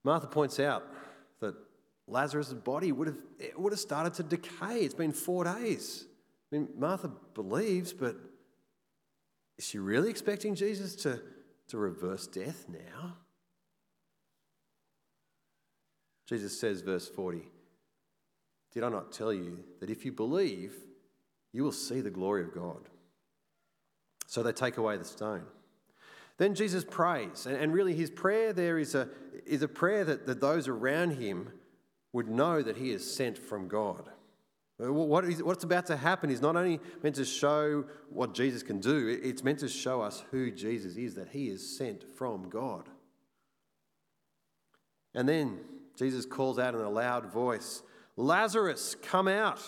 Martha 0.03 0.27
points 0.27 0.59
out 0.59 0.83
that 1.41 1.55
Lazarus' 2.11 2.53
body 2.53 2.93
would 2.93 3.07
have, 3.09 3.19
would 3.57 3.73
have 3.73 3.81
started 3.81 4.15
to 4.15 4.23
decay. 4.23 4.81
It's 4.81 4.95
been 4.95 5.13
four 5.13 5.45
days. 5.45 6.07
I 6.51 6.57
mean, 6.57 6.69
Martha 6.77 7.11
believes, 7.35 7.93
but 7.93 8.17
is 9.57 9.67
she 9.67 9.79
really 9.79 10.11
expecting 10.11 10.55
Jesus 10.55 10.97
to, 10.97 11.21
to 11.69 11.79
reverse 11.79 12.27
death 12.27 12.67
now? 12.69 13.17
Jesus 16.27 16.59
says, 16.59 16.81
verse 16.81 17.09
40, 17.09 17.43
Did 18.73 18.85
I 18.85 18.89
not 18.89 19.13
tell 19.13 19.33
you 19.33 19.59
that 19.81 19.91
if 19.91 20.05
you 20.05 20.13
believe, 20.13 20.75
you 21.53 21.65
will 21.65 21.73
see 21.73 22.01
the 22.01 22.11
glory 22.11 22.43
of 22.43 22.55
God? 22.55 22.89
So 24.27 24.43
they 24.43 24.53
take 24.53 24.77
away 24.77 24.97
the 24.97 25.05
stone. 25.05 25.43
Then 26.39 26.55
Jesus 26.55 26.85
prays, 26.85 27.47
and, 27.47 27.73
really 27.73 27.95
his 27.95 28.09
prayer 28.09 28.53
there 28.53 28.79
is 28.79 28.95
a, 28.95 29.09
is 29.45 29.63
a 29.63 29.69
prayer 29.69 30.05
that, 30.05 30.27
that 30.27 30.41
those 30.41 30.69
around 30.69 31.11
him 31.11 31.51
would 32.13 32.29
know 32.29 32.63
that 32.63 32.77
he 32.77 32.91
is 32.91 33.15
sent 33.15 33.39
from 33.39 33.69
God. 33.69 34.09
Uh, 34.83 34.93
what 34.93 35.25
is, 35.25 35.43
what's 35.43 35.65
about 35.65 35.87
to 35.87 35.97
happen 35.97 36.31
is 36.31 36.41
not 36.41 36.57
only 36.57 36.81
meant 37.03 37.17
to 37.17 37.25
show 37.25 37.85
what 38.09 38.35
Jesus 38.35 38.63
can 38.63 38.81
do, 38.81 39.21
it's 39.23 39.45
meant 39.45 39.59
to 39.59 39.69
show 39.69 40.01
us 40.01 40.25
who 40.31 40.51
Jesus 40.51 40.97
is, 40.97 41.15
that 41.15 41.29
he 41.29 41.49
is 41.49 41.77
sent 41.77 42.03
from 42.17 42.49
God. 42.49 42.89
And 45.15 45.29
then 45.29 45.61
Jesus 45.97 46.25
calls 46.25 46.59
out 46.59 46.75
in 46.75 46.81
a 46.81 46.91
loud 46.91 47.27
voice, 47.27 47.83
Lazarus, 48.17 48.97
come 49.03 49.29
out. 49.29 49.61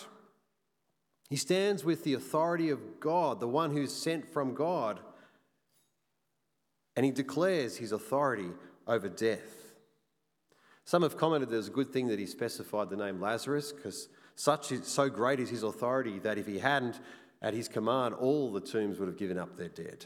He 1.29 1.35
stands 1.35 1.83
with 1.83 2.03
the 2.03 2.13
authority 2.13 2.69
of 2.69 2.99
God, 2.99 3.39
the 3.39 3.47
one 3.47 3.71
who's 3.71 3.93
sent 3.93 4.31
from 4.31 4.53
God, 4.53 4.99
and 6.95 7.05
he 7.05 7.11
declares 7.11 7.77
his 7.77 7.91
authority 7.91 8.51
over 8.87 9.09
death. 9.09 9.62
Some 10.85 11.03
have 11.03 11.17
commented 11.17 11.49
there's 11.49 11.69
a 11.69 11.71
good 11.71 11.93
thing 11.93 12.07
that 12.07 12.19
he 12.19 12.25
specified 12.25 12.89
the 12.89 12.97
name 12.97 13.21
Lazarus 13.21 13.71
because 13.71 14.09
such 14.35 14.71
is, 14.71 14.87
so 14.87 15.09
great 15.09 15.39
is 15.39 15.49
his 15.49 15.63
authority 15.63 16.19
that 16.19 16.37
if 16.37 16.47
he 16.47 16.59
hadn't, 16.59 16.99
at 17.43 17.53
his 17.53 17.67
command, 17.67 18.15
all 18.15 18.51
the 18.51 18.61
tombs 18.61 18.97
would 18.97 19.09
have 19.09 19.17
given 19.17 19.37
up 19.37 19.57
their 19.57 19.67
dead. 19.67 20.05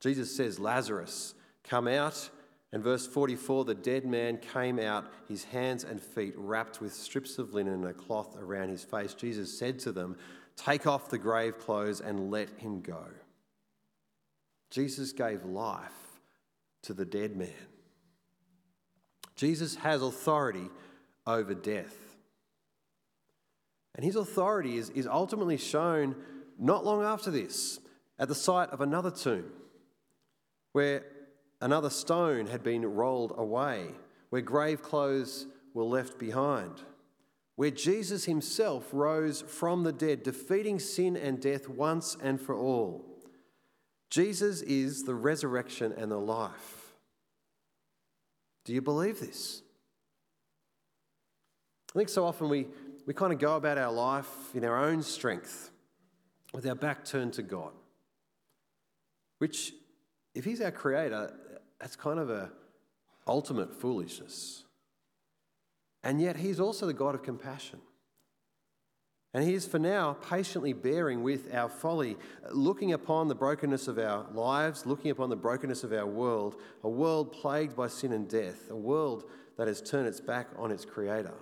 Jesus 0.00 0.34
says, 0.34 0.60
Lazarus, 0.60 1.34
come 1.64 1.88
out. 1.88 2.30
And 2.72 2.82
verse 2.82 3.06
44 3.06 3.64
the 3.64 3.74
dead 3.74 4.04
man 4.04 4.38
came 4.38 4.78
out, 4.78 5.10
his 5.28 5.44
hands 5.44 5.82
and 5.82 6.00
feet 6.00 6.34
wrapped 6.36 6.80
with 6.80 6.92
strips 6.92 7.38
of 7.38 7.54
linen 7.54 7.74
and 7.74 7.86
a 7.86 7.92
cloth 7.92 8.36
around 8.38 8.68
his 8.68 8.84
face. 8.84 9.14
Jesus 9.14 9.56
said 9.56 9.78
to 9.80 9.92
them, 9.92 10.16
Take 10.56 10.86
off 10.86 11.10
the 11.10 11.18
grave 11.18 11.58
clothes 11.58 12.00
and 12.00 12.30
let 12.30 12.48
him 12.58 12.80
go. 12.80 13.04
Jesus 14.70 15.12
gave 15.12 15.44
life 15.44 16.20
to 16.82 16.94
the 16.94 17.04
dead 17.04 17.36
man. 17.36 17.50
Jesus 19.36 19.76
has 19.76 20.02
authority 20.02 20.68
over 21.26 21.54
death. 21.54 21.94
And 23.94 24.04
his 24.04 24.16
authority 24.16 24.76
is, 24.76 24.90
is 24.90 25.06
ultimately 25.06 25.56
shown 25.56 26.16
not 26.58 26.84
long 26.84 27.02
after 27.02 27.30
this 27.30 27.78
at 28.18 28.28
the 28.28 28.34
site 28.34 28.70
of 28.70 28.80
another 28.80 29.10
tomb 29.10 29.50
where 30.72 31.04
another 31.60 31.90
stone 31.90 32.46
had 32.46 32.62
been 32.62 32.84
rolled 32.84 33.32
away, 33.36 33.86
where 34.30 34.42
grave 34.42 34.82
clothes 34.82 35.46
were 35.72 35.84
left 35.84 36.18
behind, 36.18 36.82
where 37.56 37.70
Jesus 37.70 38.26
himself 38.26 38.88
rose 38.92 39.42
from 39.42 39.82
the 39.82 39.92
dead, 39.92 40.22
defeating 40.22 40.78
sin 40.78 41.16
and 41.16 41.40
death 41.40 41.68
once 41.68 42.16
and 42.22 42.40
for 42.40 42.54
all. 42.54 43.04
Jesus 44.10 44.60
is 44.62 45.04
the 45.04 45.14
resurrection 45.14 45.94
and 45.96 46.10
the 46.10 46.18
life. 46.18 46.85
Do 48.66 48.74
you 48.74 48.82
believe 48.82 49.20
this? 49.20 49.62
I 51.94 51.98
think 52.00 52.08
so 52.08 52.26
often 52.26 52.48
we, 52.48 52.66
we 53.06 53.14
kind 53.14 53.32
of 53.32 53.38
go 53.38 53.54
about 53.54 53.78
our 53.78 53.92
life 53.92 54.26
in 54.54 54.64
our 54.64 54.84
own 54.84 55.02
strength 55.02 55.70
with 56.52 56.66
our 56.66 56.74
back 56.74 57.04
turned 57.04 57.34
to 57.34 57.42
God. 57.42 57.70
Which, 59.38 59.72
if 60.34 60.44
He's 60.44 60.60
our 60.60 60.72
creator, 60.72 61.32
that's 61.78 61.94
kind 61.94 62.18
of 62.18 62.28
a 62.28 62.50
ultimate 63.28 63.72
foolishness. 63.72 64.64
And 66.02 66.20
yet, 66.20 66.36
He's 66.36 66.58
also 66.58 66.86
the 66.86 66.92
God 66.92 67.14
of 67.14 67.22
compassion. 67.22 67.78
And 69.36 69.44
He 69.44 69.52
is 69.52 69.66
for 69.66 69.78
now 69.78 70.14
patiently 70.14 70.72
bearing 70.72 71.22
with 71.22 71.54
our 71.54 71.68
folly, 71.68 72.16
looking 72.52 72.94
upon 72.94 73.28
the 73.28 73.34
brokenness 73.34 73.86
of 73.86 73.98
our 73.98 74.24
lives, 74.32 74.86
looking 74.86 75.10
upon 75.10 75.28
the 75.28 75.36
brokenness 75.36 75.84
of 75.84 75.92
our 75.92 76.06
world, 76.06 76.56
a 76.82 76.88
world 76.88 77.32
plagued 77.32 77.76
by 77.76 77.88
sin 77.88 78.14
and 78.14 78.26
death, 78.26 78.70
a 78.70 78.74
world 78.74 79.24
that 79.58 79.68
has 79.68 79.82
turned 79.82 80.08
its 80.08 80.22
back 80.22 80.48
on 80.56 80.70
its 80.70 80.86
Creator. 80.86 81.34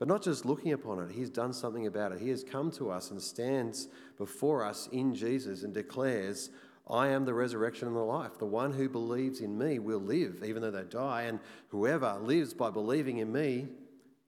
But 0.00 0.08
not 0.08 0.24
just 0.24 0.44
looking 0.44 0.72
upon 0.72 0.98
it, 0.98 1.12
He's 1.12 1.30
done 1.30 1.52
something 1.52 1.86
about 1.86 2.10
it. 2.10 2.20
He 2.20 2.30
has 2.30 2.42
come 2.42 2.72
to 2.72 2.90
us 2.90 3.12
and 3.12 3.22
stands 3.22 3.86
before 4.18 4.64
us 4.64 4.88
in 4.90 5.14
Jesus 5.14 5.62
and 5.62 5.72
declares, 5.72 6.50
I 6.90 7.06
am 7.10 7.24
the 7.24 7.34
resurrection 7.34 7.86
and 7.86 7.96
the 7.96 8.00
life. 8.00 8.36
The 8.40 8.46
one 8.46 8.72
who 8.72 8.88
believes 8.88 9.38
in 9.38 9.56
me 9.56 9.78
will 9.78 10.00
live, 10.00 10.42
even 10.44 10.60
though 10.60 10.72
they 10.72 10.82
die, 10.82 11.22
and 11.22 11.38
whoever 11.68 12.18
lives 12.20 12.52
by 12.52 12.70
believing 12.70 13.18
in 13.18 13.30
me 13.30 13.68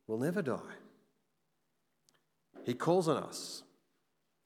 will 0.06 0.18
never 0.18 0.42
die. 0.42 0.60
He 2.66 2.74
calls 2.74 3.08
on 3.08 3.16
us, 3.16 3.62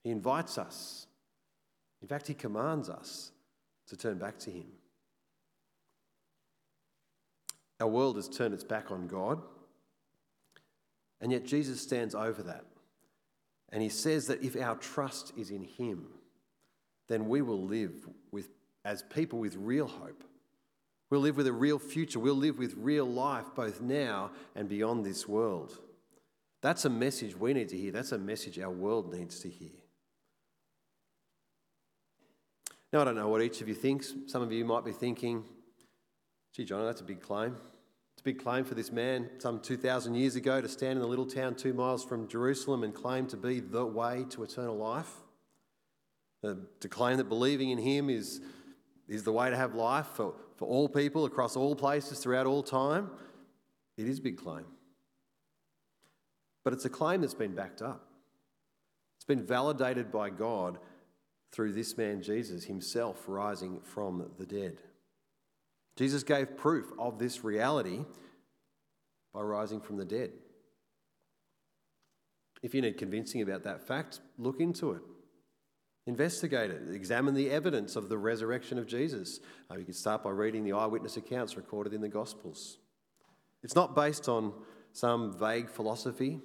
He 0.04 0.10
invites 0.10 0.58
us. 0.58 1.08
In 2.00 2.06
fact, 2.06 2.28
He 2.28 2.34
commands 2.34 2.88
us 2.88 3.32
to 3.88 3.96
turn 3.96 4.18
back 4.18 4.38
to 4.40 4.50
Him. 4.50 4.66
Our 7.80 7.88
world 7.88 8.16
has 8.16 8.28
turned 8.28 8.54
its 8.54 8.62
back 8.62 8.90
on 8.90 9.08
God. 9.08 9.42
And 11.20 11.32
yet 11.32 11.44
Jesus 11.44 11.80
stands 11.80 12.14
over 12.14 12.42
that. 12.42 12.64
And 13.70 13.82
he 13.82 13.88
says 13.88 14.26
that 14.26 14.42
if 14.42 14.56
our 14.56 14.76
trust 14.76 15.32
is 15.36 15.50
in 15.50 15.62
him, 15.62 16.06
then 17.08 17.28
we 17.28 17.42
will 17.42 17.62
live 17.62 18.08
with, 18.32 18.48
as 18.84 19.02
people 19.02 19.38
with 19.38 19.56
real 19.56 19.86
hope. 19.86 20.24
We'll 21.08 21.20
live 21.20 21.36
with 21.36 21.46
a 21.46 21.52
real 21.52 21.78
future. 21.78 22.18
We'll 22.18 22.34
live 22.34 22.58
with 22.58 22.74
real 22.76 23.06
life 23.06 23.46
both 23.54 23.80
now 23.80 24.30
and 24.54 24.68
beyond 24.68 25.04
this 25.04 25.26
world. 25.26 25.78
That's 26.62 26.84
a 26.84 26.90
message 26.90 27.36
we 27.36 27.54
need 27.54 27.68
to 27.70 27.76
hear. 27.76 27.90
That's 27.90 28.12
a 28.12 28.18
message 28.18 28.58
our 28.58 28.70
world 28.70 29.12
needs 29.12 29.40
to 29.40 29.48
hear. 29.48 29.70
Now, 32.92 33.02
I 33.02 33.04
don't 33.04 33.14
know 33.14 33.28
what 33.28 33.40
each 33.40 33.60
of 33.60 33.68
you 33.68 33.74
thinks. 33.74 34.14
Some 34.26 34.42
of 34.42 34.52
you 34.52 34.64
might 34.64 34.84
be 34.84 34.92
thinking, 34.92 35.44
gee, 36.52 36.64
John, 36.64 36.84
that's 36.84 37.00
a 37.00 37.04
big 37.04 37.20
claim. 37.20 37.56
It's 38.12 38.20
a 38.20 38.24
big 38.24 38.42
claim 38.42 38.64
for 38.64 38.74
this 38.74 38.90
man 38.90 39.30
some 39.38 39.60
2,000 39.60 40.14
years 40.14 40.36
ago 40.36 40.60
to 40.60 40.68
stand 40.68 40.98
in 40.98 41.04
a 41.04 41.06
little 41.06 41.24
town 41.24 41.54
two 41.54 41.72
miles 41.72 42.04
from 42.04 42.28
Jerusalem 42.28 42.82
and 42.82 42.92
claim 42.92 43.26
to 43.28 43.36
be 43.36 43.60
the 43.60 43.86
way 43.86 44.26
to 44.30 44.42
eternal 44.42 44.76
life. 44.76 45.10
Uh, 46.42 46.54
to 46.80 46.88
claim 46.88 47.16
that 47.18 47.28
believing 47.28 47.70
in 47.70 47.78
him 47.78 48.10
is, 48.10 48.40
is 49.08 49.22
the 49.22 49.32
way 49.32 49.50
to 49.50 49.56
have 49.56 49.74
life 49.74 50.06
for, 50.14 50.34
for 50.56 50.66
all 50.66 50.88
people 50.88 51.26
across 51.26 51.54
all 51.54 51.76
places 51.76 52.18
throughout 52.18 52.46
all 52.46 52.62
time. 52.62 53.10
It 53.96 54.08
is 54.08 54.18
a 54.18 54.22
big 54.22 54.36
claim. 54.36 54.64
But 56.64 56.72
it's 56.72 56.84
a 56.84 56.90
claim 56.90 57.20
that's 57.20 57.34
been 57.34 57.54
backed 57.54 57.82
up. 57.82 58.06
It's 59.16 59.24
been 59.24 59.46
validated 59.46 60.10
by 60.10 60.30
God 60.30 60.78
through 61.52 61.72
this 61.72 61.96
man 61.96 62.22
Jesus 62.22 62.64
himself 62.64 63.24
rising 63.26 63.80
from 63.82 64.30
the 64.38 64.46
dead. 64.46 64.78
Jesus 65.96 66.22
gave 66.22 66.56
proof 66.56 66.86
of 66.98 67.18
this 67.18 67.44
reality 67.44 68.04
by 69.34 69.40
rising 69.40 69.80
from 69.80 69.96
the 69.96 70.04
dead. 70.04 70.30
If 72.62 72.74
you 72.74 72.82
need 72.82 72.98
convincing 72.98 73.42
about 73.42 73.64
that 73.64 73.86
fact, 73.86 74.20
look 74.38 74.60
into 74.60 74.92
it. 74.92 75.02
Investigate 76.06 76.70
it. 76.70 76.82
Examine 76.92 77.34
the 77.34 77.50
evidence 77.50 77.96
of 77.96 78.08
the 78.08 78.18
resurrection 78.18 78.78
of 78.78 78.86
Jesus. 78.86 79.40
Uh, 79.70 79.76
you 79.76 79.84
can 79.84 79.94
start 79.94 80.24
by 80.24 80.30
reading 80.30 80.64
the 80.64 80.72
eyewitness 80.72 81.16
accounts 81.16 81.56
recorded 81.56 81.92
in 81.92 82.00
the 82.00 82.08
Gospels. 82.08 82.78
It's 83.62 83.74
not 83.74 83.94
based 83.94 84.28
on 84.28 84.52
some 84.92 85.38
vague 85.38 85.70
philosophy, 85.70 86.40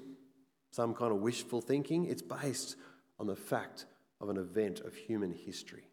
some 0.76 0.94
kind 0.94 1.14
of 1.14 1.22
wishful 1.22 1.62
thinking. 1.62 2.06
It's 2.06 2.22
based 2.22 2.76
on 3.18 3.28
the 3.28 3.36
fact 3.36 3.86
of 4.20 4.28
an 4.28 4.36
event 4.36 4.82
of 4.82 4.94
human 4.94 5.32
history. 5.32 5.88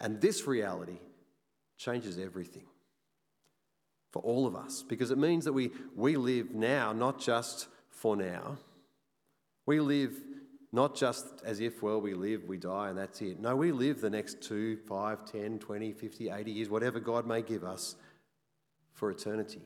And 0.00 0.20
this 0.20 0.48
reality 0.48 0.98
changes 1.76 2.18
everything 2.18 2.66
for 4.10 4.20
all 4.22 4.46
of 4.46 4.56
us 4.56 4.82
because 4.82 5.12
it 5.12 5.18
means 5.18 5.44
that 5.44 5.52
we, 5.52 5.70
we 5.94 6.16
live 6.16 6.50
now, 6.52 6.92
not 6.92 7.20
just 7.20 7.68
for 7.88 8.16
now. 8.16 8.58
We 9.64 9.78
live 9.78 10.14
not 10.72 10.96
just 10.96 11.26
as 11.44 11.60
if, 11.60 11.82
well, 11.82 12.00
we 12.00 12.14
live, 12.14 12.44
we 12.44 12.56
die, 12.56 12.88
and 12.88 12.98
that's 12.98 13.22
it. 13.22 13.38
No, 13.38 13.54
we 13.54 13.70
live 13.70 14.00
the 14.00 14.10
next 14.10 14.42
2, 14.42 14.76
5, 14.88 15.24
10, 15.24 15.58
20, 15.60 15.92
50, 15.92 16.30
80 16.30 16.50
years, 16.50 16.68
whatever 16.68 16.98
God 16.98 17.26
may 17.26 17.42
give 17.42 17.62
us, 17.62 17.94
for 18.92 19.10
eternity. 19.10 19.62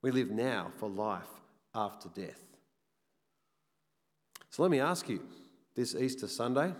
We 0.00 0.12
live 0.12 0.30
now 0.30 0.70
for 0.78 0.88
life 0.88 1.26
after 1.74 2.08
death. 2.08 2.42
So 4.50 4.62
let 4.62 4.70
me 4.70 4.80
ask 4.80 5.08
you 5.08 5.20
this 5.74 5.94
Easter 5.94 6.26
Sunday, 6.26 6.72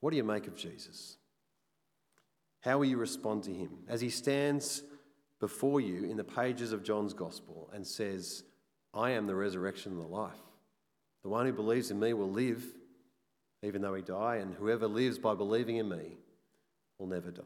what 0.00 0.10
do 0.10 0.16
you 0.16 0.24
make 0.24 0.46
of 0.46 0.56
Jesus? 0.56 1.16
How 2.60 2.78
will 2.78 2.86
you 2.86 2.96
respond 2.96 3.42
to 3.44 3.52
him 3.52 3.70
as 3.88 4.00
he 4.00 4.10
stands 4.10 4.82
before 5.40 5.80
you 5.80 6.04
in 6.04 6.16
the 6.16 6.24
pages 6.24 6.72
of 6.72 6.82
John's 6.82 7.14
Gospel 7.14 7.70
and 7.74 7.86
says, 7.86 8.44
I 8.92 9.10
am 9.10 9.26
the 9.26 9.34
resurrection 9.34 9.92
and 9.92 10.00
the 10.00 10.06
life? 10.06 10.32
The 11.22 11.28
one 11.28 11.46
who 11.46 11.52
believes 11.52 11.90
in 11.90 12.00
me 12.00 12.12
will 12.12 12.30
live 12.30 12.64
even 13.62 13.82
though 13.82 13.94
he 13.94 14.02
die, 14.02 14.36
and 14.36 14.54
whoever 14.54 14.86
lives 14.86 15.18
by 15.18 15.34
believing 15.34 15.76
in 15.76 15.88
me 15.88 16.16
will 16.98 17.06
never 17.06 17.30
die. 17.30 17.42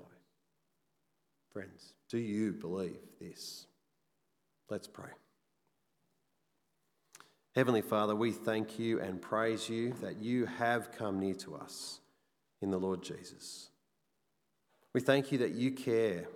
Friends, 1.52 1.92
do 2.08 2.18
you 2.18 2.52
believe 2.52 2.98
this? 3.20 3.66
Let's 4.70 4.86
pray. 4.86 5.10
Heavenly 7.54 7.82
Father, 7.82 8.16
we 8.16 8.32
thank 8.32 8.80
you 8.80 8.98
and 9.00 9.22
praise 9.22 9.68
you 9.68 9.92
that 10.00 10.20
you 10.20 10.46
have 10.46 10.90
come 10.90 11.20
near 11.20 11.34
to 11.34 11.54
us 11.54 12.00
in 12.60 12.72
the 12.72 12.80
Lord 12.80 13.00
Jesus. 13.00 13.70
We 14.92 15.00
thank 15.00 15.30
you 15.30 15.38
that 15.38 15.52
you 15.52 15.70
care. 15.70 16.26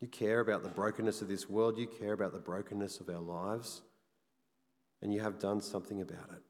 You 0.00 0.08
care 0.08 0.40
about 0.40 0.62
the 0.62 0.70
brokenness 0.70 1.20
of 1.20 1.28
this 1.28 1.50
world, 1.50 1.76
you 1.76 1.86
care 1.86 2.14
about 2.14 2.32
the 2.32 2.38
brokenness 2.38 3.00
of 3.00 3.10
our 3.10 3.20
lives 3.20 3.82
and 5.02 5.12
you 5.12 5.20
have 5.20 5.38
done 5.38 5.60
something 5.60 6.00
about 6.00 6.30
it. 6.32 6.42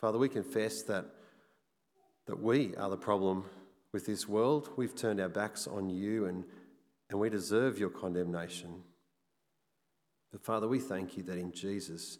Father, 0.00 0.18
we 0.18 0.28
confess 0.28 0.82
that, 0.82 1.06
that 2.26 2.42
we 2.42 2.74
are 2.74 2.90
the 2.90 2.96
problem 2.96 3.44
with 3.92 4.04
this 4.04 4.28
world. 4.28 4.70
We've 4.76 4.96
turned 4.96 5.20
our 5.20 5.28
backs 5.28 5.68
on 5.68 5.90
you 5.90 6.24
and, 6.24 6.42
and 7.08 7.20
we 7.20 7.30
deserve 7.30 7.78
your 7.78 7.90
condemnation. 7.90 8.82
But 10.36 10.44
Father, 10.44 10.68
we 10.68 10.80
thank 10.80 11.16
you 11.16 11.22
that 11.22 11.38
in 11.38 11.50
Jesus 11.50 12.18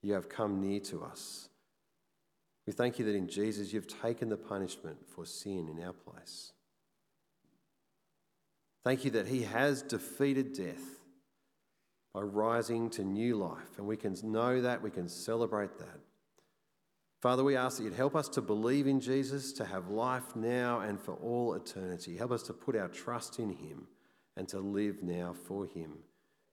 you 0.00 0.14
have 0.14 0.30
come 0.30 0.58
near 0.58 0.80
to 0.80 1.04
us. 1.04 1.50
We 2.66 2.72
thank 2.72 2.98
you 2.98 3.04
that 3.04 3.14
in 3.14 3.28
Jesus 3.28 3.74
you've 3.74 4.00
taken 4.00 4.30
the 4.30 4.38
punishment 4.38 4.96
for 5.06 5.26
sin 5.26 5.68
in 5.68 5.84
our 5.84 5.92
place. 5.92 6.52
Thank 8.84 9.04
you 9.04 9.10
that 9.10 9.26
he 9.26 9.42
has 9.42 9.82
defeated 9.82 10.54
death 10.54 10.80
by 12.14 12.22
rising 12.22 12.88
to 12.92 13.04
new 13.04 13.36
life. 13.36 13.76
And 13.76 13.86
we 13.86 13.98
can 13.98 14.16
know 14.22 14.62
that, 14.62 14.80
we 14.80 14.90
can 14.90 15.06
celebrate 15.06 15.76
that. 15.80 16.00
Father, 17.20 17.44
we 17.44 17.54
ask 17.54 17.76
that 17.76 17.84
you'd 17.84 17.92
help 17.92 18.16
us 18.16 18.30
to 18.30 18.40
believe 18.40 18.86
in 18.86 18.98
Jesus, 18.98 19.52
to 19.52 19.66
have 19.66 19.90
life 19.90 20.34
now 20.34 20.80
and 20.80 20.98
for 20.98 21.16
all 21.16 21.52
eternity. 21.52 22.16
Help 22.16 22.30
us 22.30 22.44
to 22.44 22.54
put 22.54 22.74
our 22.74 22.88
trust 22.88 23.38
in 23.38 23.50
him 23.50 23.88
and 24.38 24.48
to 24.48 24.58
live 24.58 25.02
now 25.02 25.34
for 25.34 25.66
him. 25.66 25.98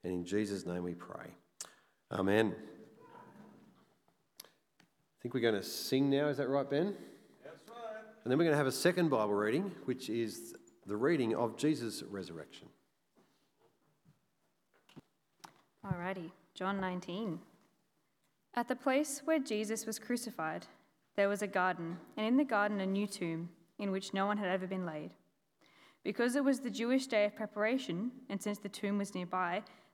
And 0.04 0.14
in 0.14 0.26
Jesus' 0.26 0.66
name 0.66 0.84
we 0.84 0.94
pray. 0.94 1.28
Amen. 2.12 2.56
I 4.40 5.22
think 5.22 5.34
we're 5.34 5.42
going 5.42 5.56
to 5.56 5.64
sing 5.64 6.10
now. 6.10 6.28
Is 6.28 6.38
that 6.38 6.50
right, 6.50 6.68
Ben? 6.68 6.96
That's 7.44 7.70
right. 7.70 7.78
And 8.24 8.32
then 8.32 8.38
we're 8.38 8.46
going 8.46 8.54
to 8.54 8.58
have 8.58 8.68
a 8.68 8.72
second 8.72 9.10
Bible 9.10 9.34
reading, 9.34 9.72
which 9.86 10.10
is 10.10 10.56
the 10.88 10.98
reading 10.98 11.36
of 11.36 11.58
Jesus' 11.58 12.04
resurrection. 12.10 12.68
Alrighty, 15.86 16.32
John 16.54 16.82
19. 16.82 17.40
At 18.56 18.68
the 18.68 18.76
place 18.76 19.22
where 19.26 19.40
Jesus 19.40 19.86
was 19.86 20.00
crucified, 20.00 20.66
there 21.16 21.30
was 21.30 21.42
a 21.42 21.48
garden, 21.48 21.98
and 22.18 22.26
in 22.26 22.38
the 22.38 22.44
garden 22.44 22.82
a 22.82 22.86
new 22.86 23.08
tomb, 23.08 23.50
in 23.80 23.92
which 23.92 24.14
no 24.14 24.26
one 24.26 24.38
had 24.38 24.48
ever 24.48 24.68
been 24.68 24.86
laid. 24.86 25.12
Because 26.04 26.36
it 26.36 26.44
was 26.44 26.60
the 26.60 26.70
Jewish 26.70 27.08
day 27.08 27.26
of 27.26 27.36
preparation, 27.36 28.12
and 28.30 28.42
since 28.42 28.58
the 28.58 28.70
tomb 28.70 28.98
was 28.98 29.14
nearby, 29.14 29.64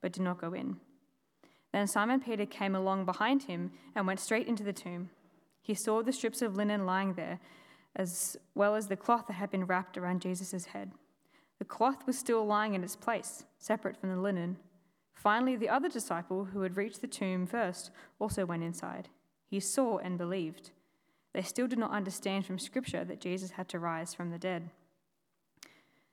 but 0.00 0.12
did 0.12 0.22
not 0.22 0.40
go 0.40 0.52
in. 0.52 0.76
Then 1.72 1.86
Simon 1.86 2.20
Peter 2.20 2.46
came 2.46 2.74
along 2.74 3.04
behind 3.04 3.44
him 3.44 3.72
and 3.94 4.06
went 4.06 4.20
straight 4.20 4.46
into 4.46 4.64
the 4.64 4.72
tomb. 4.72 5.10
He 5.62 5.74
saw 5.74 6.02
the 6.02 6.12
strips 6.12 6.42
of 6.42 6.56
linen 6.56 6.86
lying 6.86 7.14
there 7.14 7.38
as 7.96 8.36
well 8.54 8.74
as 8.74 8.86
the 8.86 8.96
cloth 8.96 9.26
that 9.26 9.34
had 9.34 9.50
been 9.50 9.66
wrapped 9.66 9.98
around 9.98 10.22
Jesus' 10.22 10.66
head. 10.66 10.92
The 11.58 11.64
cloth 11.64 12.06
was 12.06 12.18
still 12.18 12.44
lying 12.46 12.74
in 12.74 12.84
its 12.84 12.96
place, 12.96 13.44
separate 13.58 13.96
from 13.96 14.10
the 14.10 14.20
linen. 14.20 14.56
Finally, 15.12 15.56
the 15.56 15.68
other 15.68 15.88
disciple 15.88 16.46
who 16.46 16.62
had 16.62 16.76
reached 16.76 17.00
the 17.00 17.06
tomb 17.06 17.46
first 17.46 17.90
also 18.18 18.46
went 18.46 18.62
inside. 18.62 19.08
He 19.46 19.60
saw 19.60 19.98
and 19.98 20.16
believed. 20.16 20.70
They 21.34 21.42
still 21.42 21.66
did 21.66 21.78
not 21.78 21.90
understand 21.90 22.46
from 22.46 22.58
Scripture 22.58 23.04
that 23.04 23.20
Jesus 23.20 23.52
had 23.52 23.68
to 23.68 23.78
rise 23.78 24.14
from 24.14 24.30
the 24.30 24.38
dead. 24.38 24.70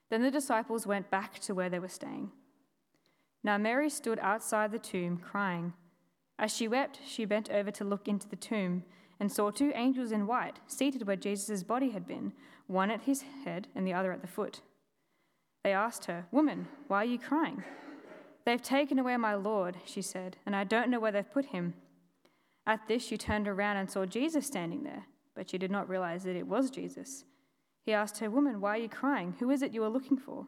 Then 0.09 0.21
the 0.21 0.31
disciples 0.31 0.87
went 0.87 1.09
back 1.09 1.39
to 1.39 1.55
where 1.55 1.69
they 1.69 1.79
were 1.79 1.87
staying. 1.87 2.31
Now 3.47 3.57
Mary 3.57 3.89
stood 3.89 4.19
outside 4.19 4.73
the 4.73 4.77
tomb 4.77 5.15
crying. 5.15 5.71
As 6.37 6.53
she 6.53 6.67
wept, 6.67 6.99
she 7.07 7.23
bent 7.23 7.49
over 7.49 7.71
to 7.71 7.85
look 7.85 8.09
into 8.09 8.27
the 8.27 8.35
tomb 8.35 8.83
and 9.21 9.31
saw 9.31 9.51
two 9.51 9.71
angels 9.73 10.11
in 10.11 10.27
white 10.27 10.59
seated 10.67 11.07
where 11.07 11.15
Jesus' 11.15 11.63
body 11.63 11.91
had 11.91 12.05
been, 12.05 12.33
one 12.67 12.91
at 12.91 13.03
his 13.03 13.23
head 13.45 13.69
and 13.73 13.87
the 13.87 13.93
other 13.93 14.11
at 14.11 14.19
the 14.19 14.27
foot. 14.27 14.59
They 15.63 15.71
asked 15.71 16.05
her, 16.07 16.25
Woman, 16.29 16.67
why 16.89 17.03
are 17.03 17.05
you 17.05 17.17
crying? 17.17 17.63
They've 18.43 18.61
taken 18.61 18.99
away 18.99 19.15
my 19.15 19.35
Lord, 19.35 19.77
she 19.85 20.01
said, 20.01 20.35
and 20.45 20.53
I 20.53 20.65
don't 20.65 20.89
know 20.89 20.99
where 20.99 21.13
they've 21.13 21.31
put 21.31 21.45
him. 21.45 21.73
At 22.65 22.89
this, 22.89 23.05
she 23.05 23.17
turned 23.17 23.47
around 23.47 23.77
and 23.77 23.89
saw 23.89 24.05
Jesus 24.05 24.45
standing 24.45 24.83
there, 24.83 25.05
but 25.37 25.49
she 25.49 25.57
did 25.57 25.71
not 25.71 25.87
realize 25.87 26.25
that 26.25 26.35
it 26.35 26.47
was 26.47 26.69
Jesus. 26.69 27.23
He 27.85 27.93
asked 27.93 28.17
her, 28.17 28.29
Woman, 28.29 28.59
why 28.59 28.71
are 28.71 28.81
you 28.81 28.89
crying? 28.89 29.35
Who 29.39 29.51
is 29.51 29.61
it 29.61 29.73
you 29.73 29.85
are 29.85 29.89
looking 29.89 30.17
for? 30.17 30.47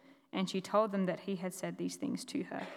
And 0.33 0.49
she 0.49 0.61
told 0.61 0.91
them 0.91 1.05
that 1.07 1.21
he 1.21 1.35
had 1.35 1.53
said 1.53 1.77
these 1.77 1.95
things 1.95 2.23
to 2.25 2.43
her. 2.43 2.67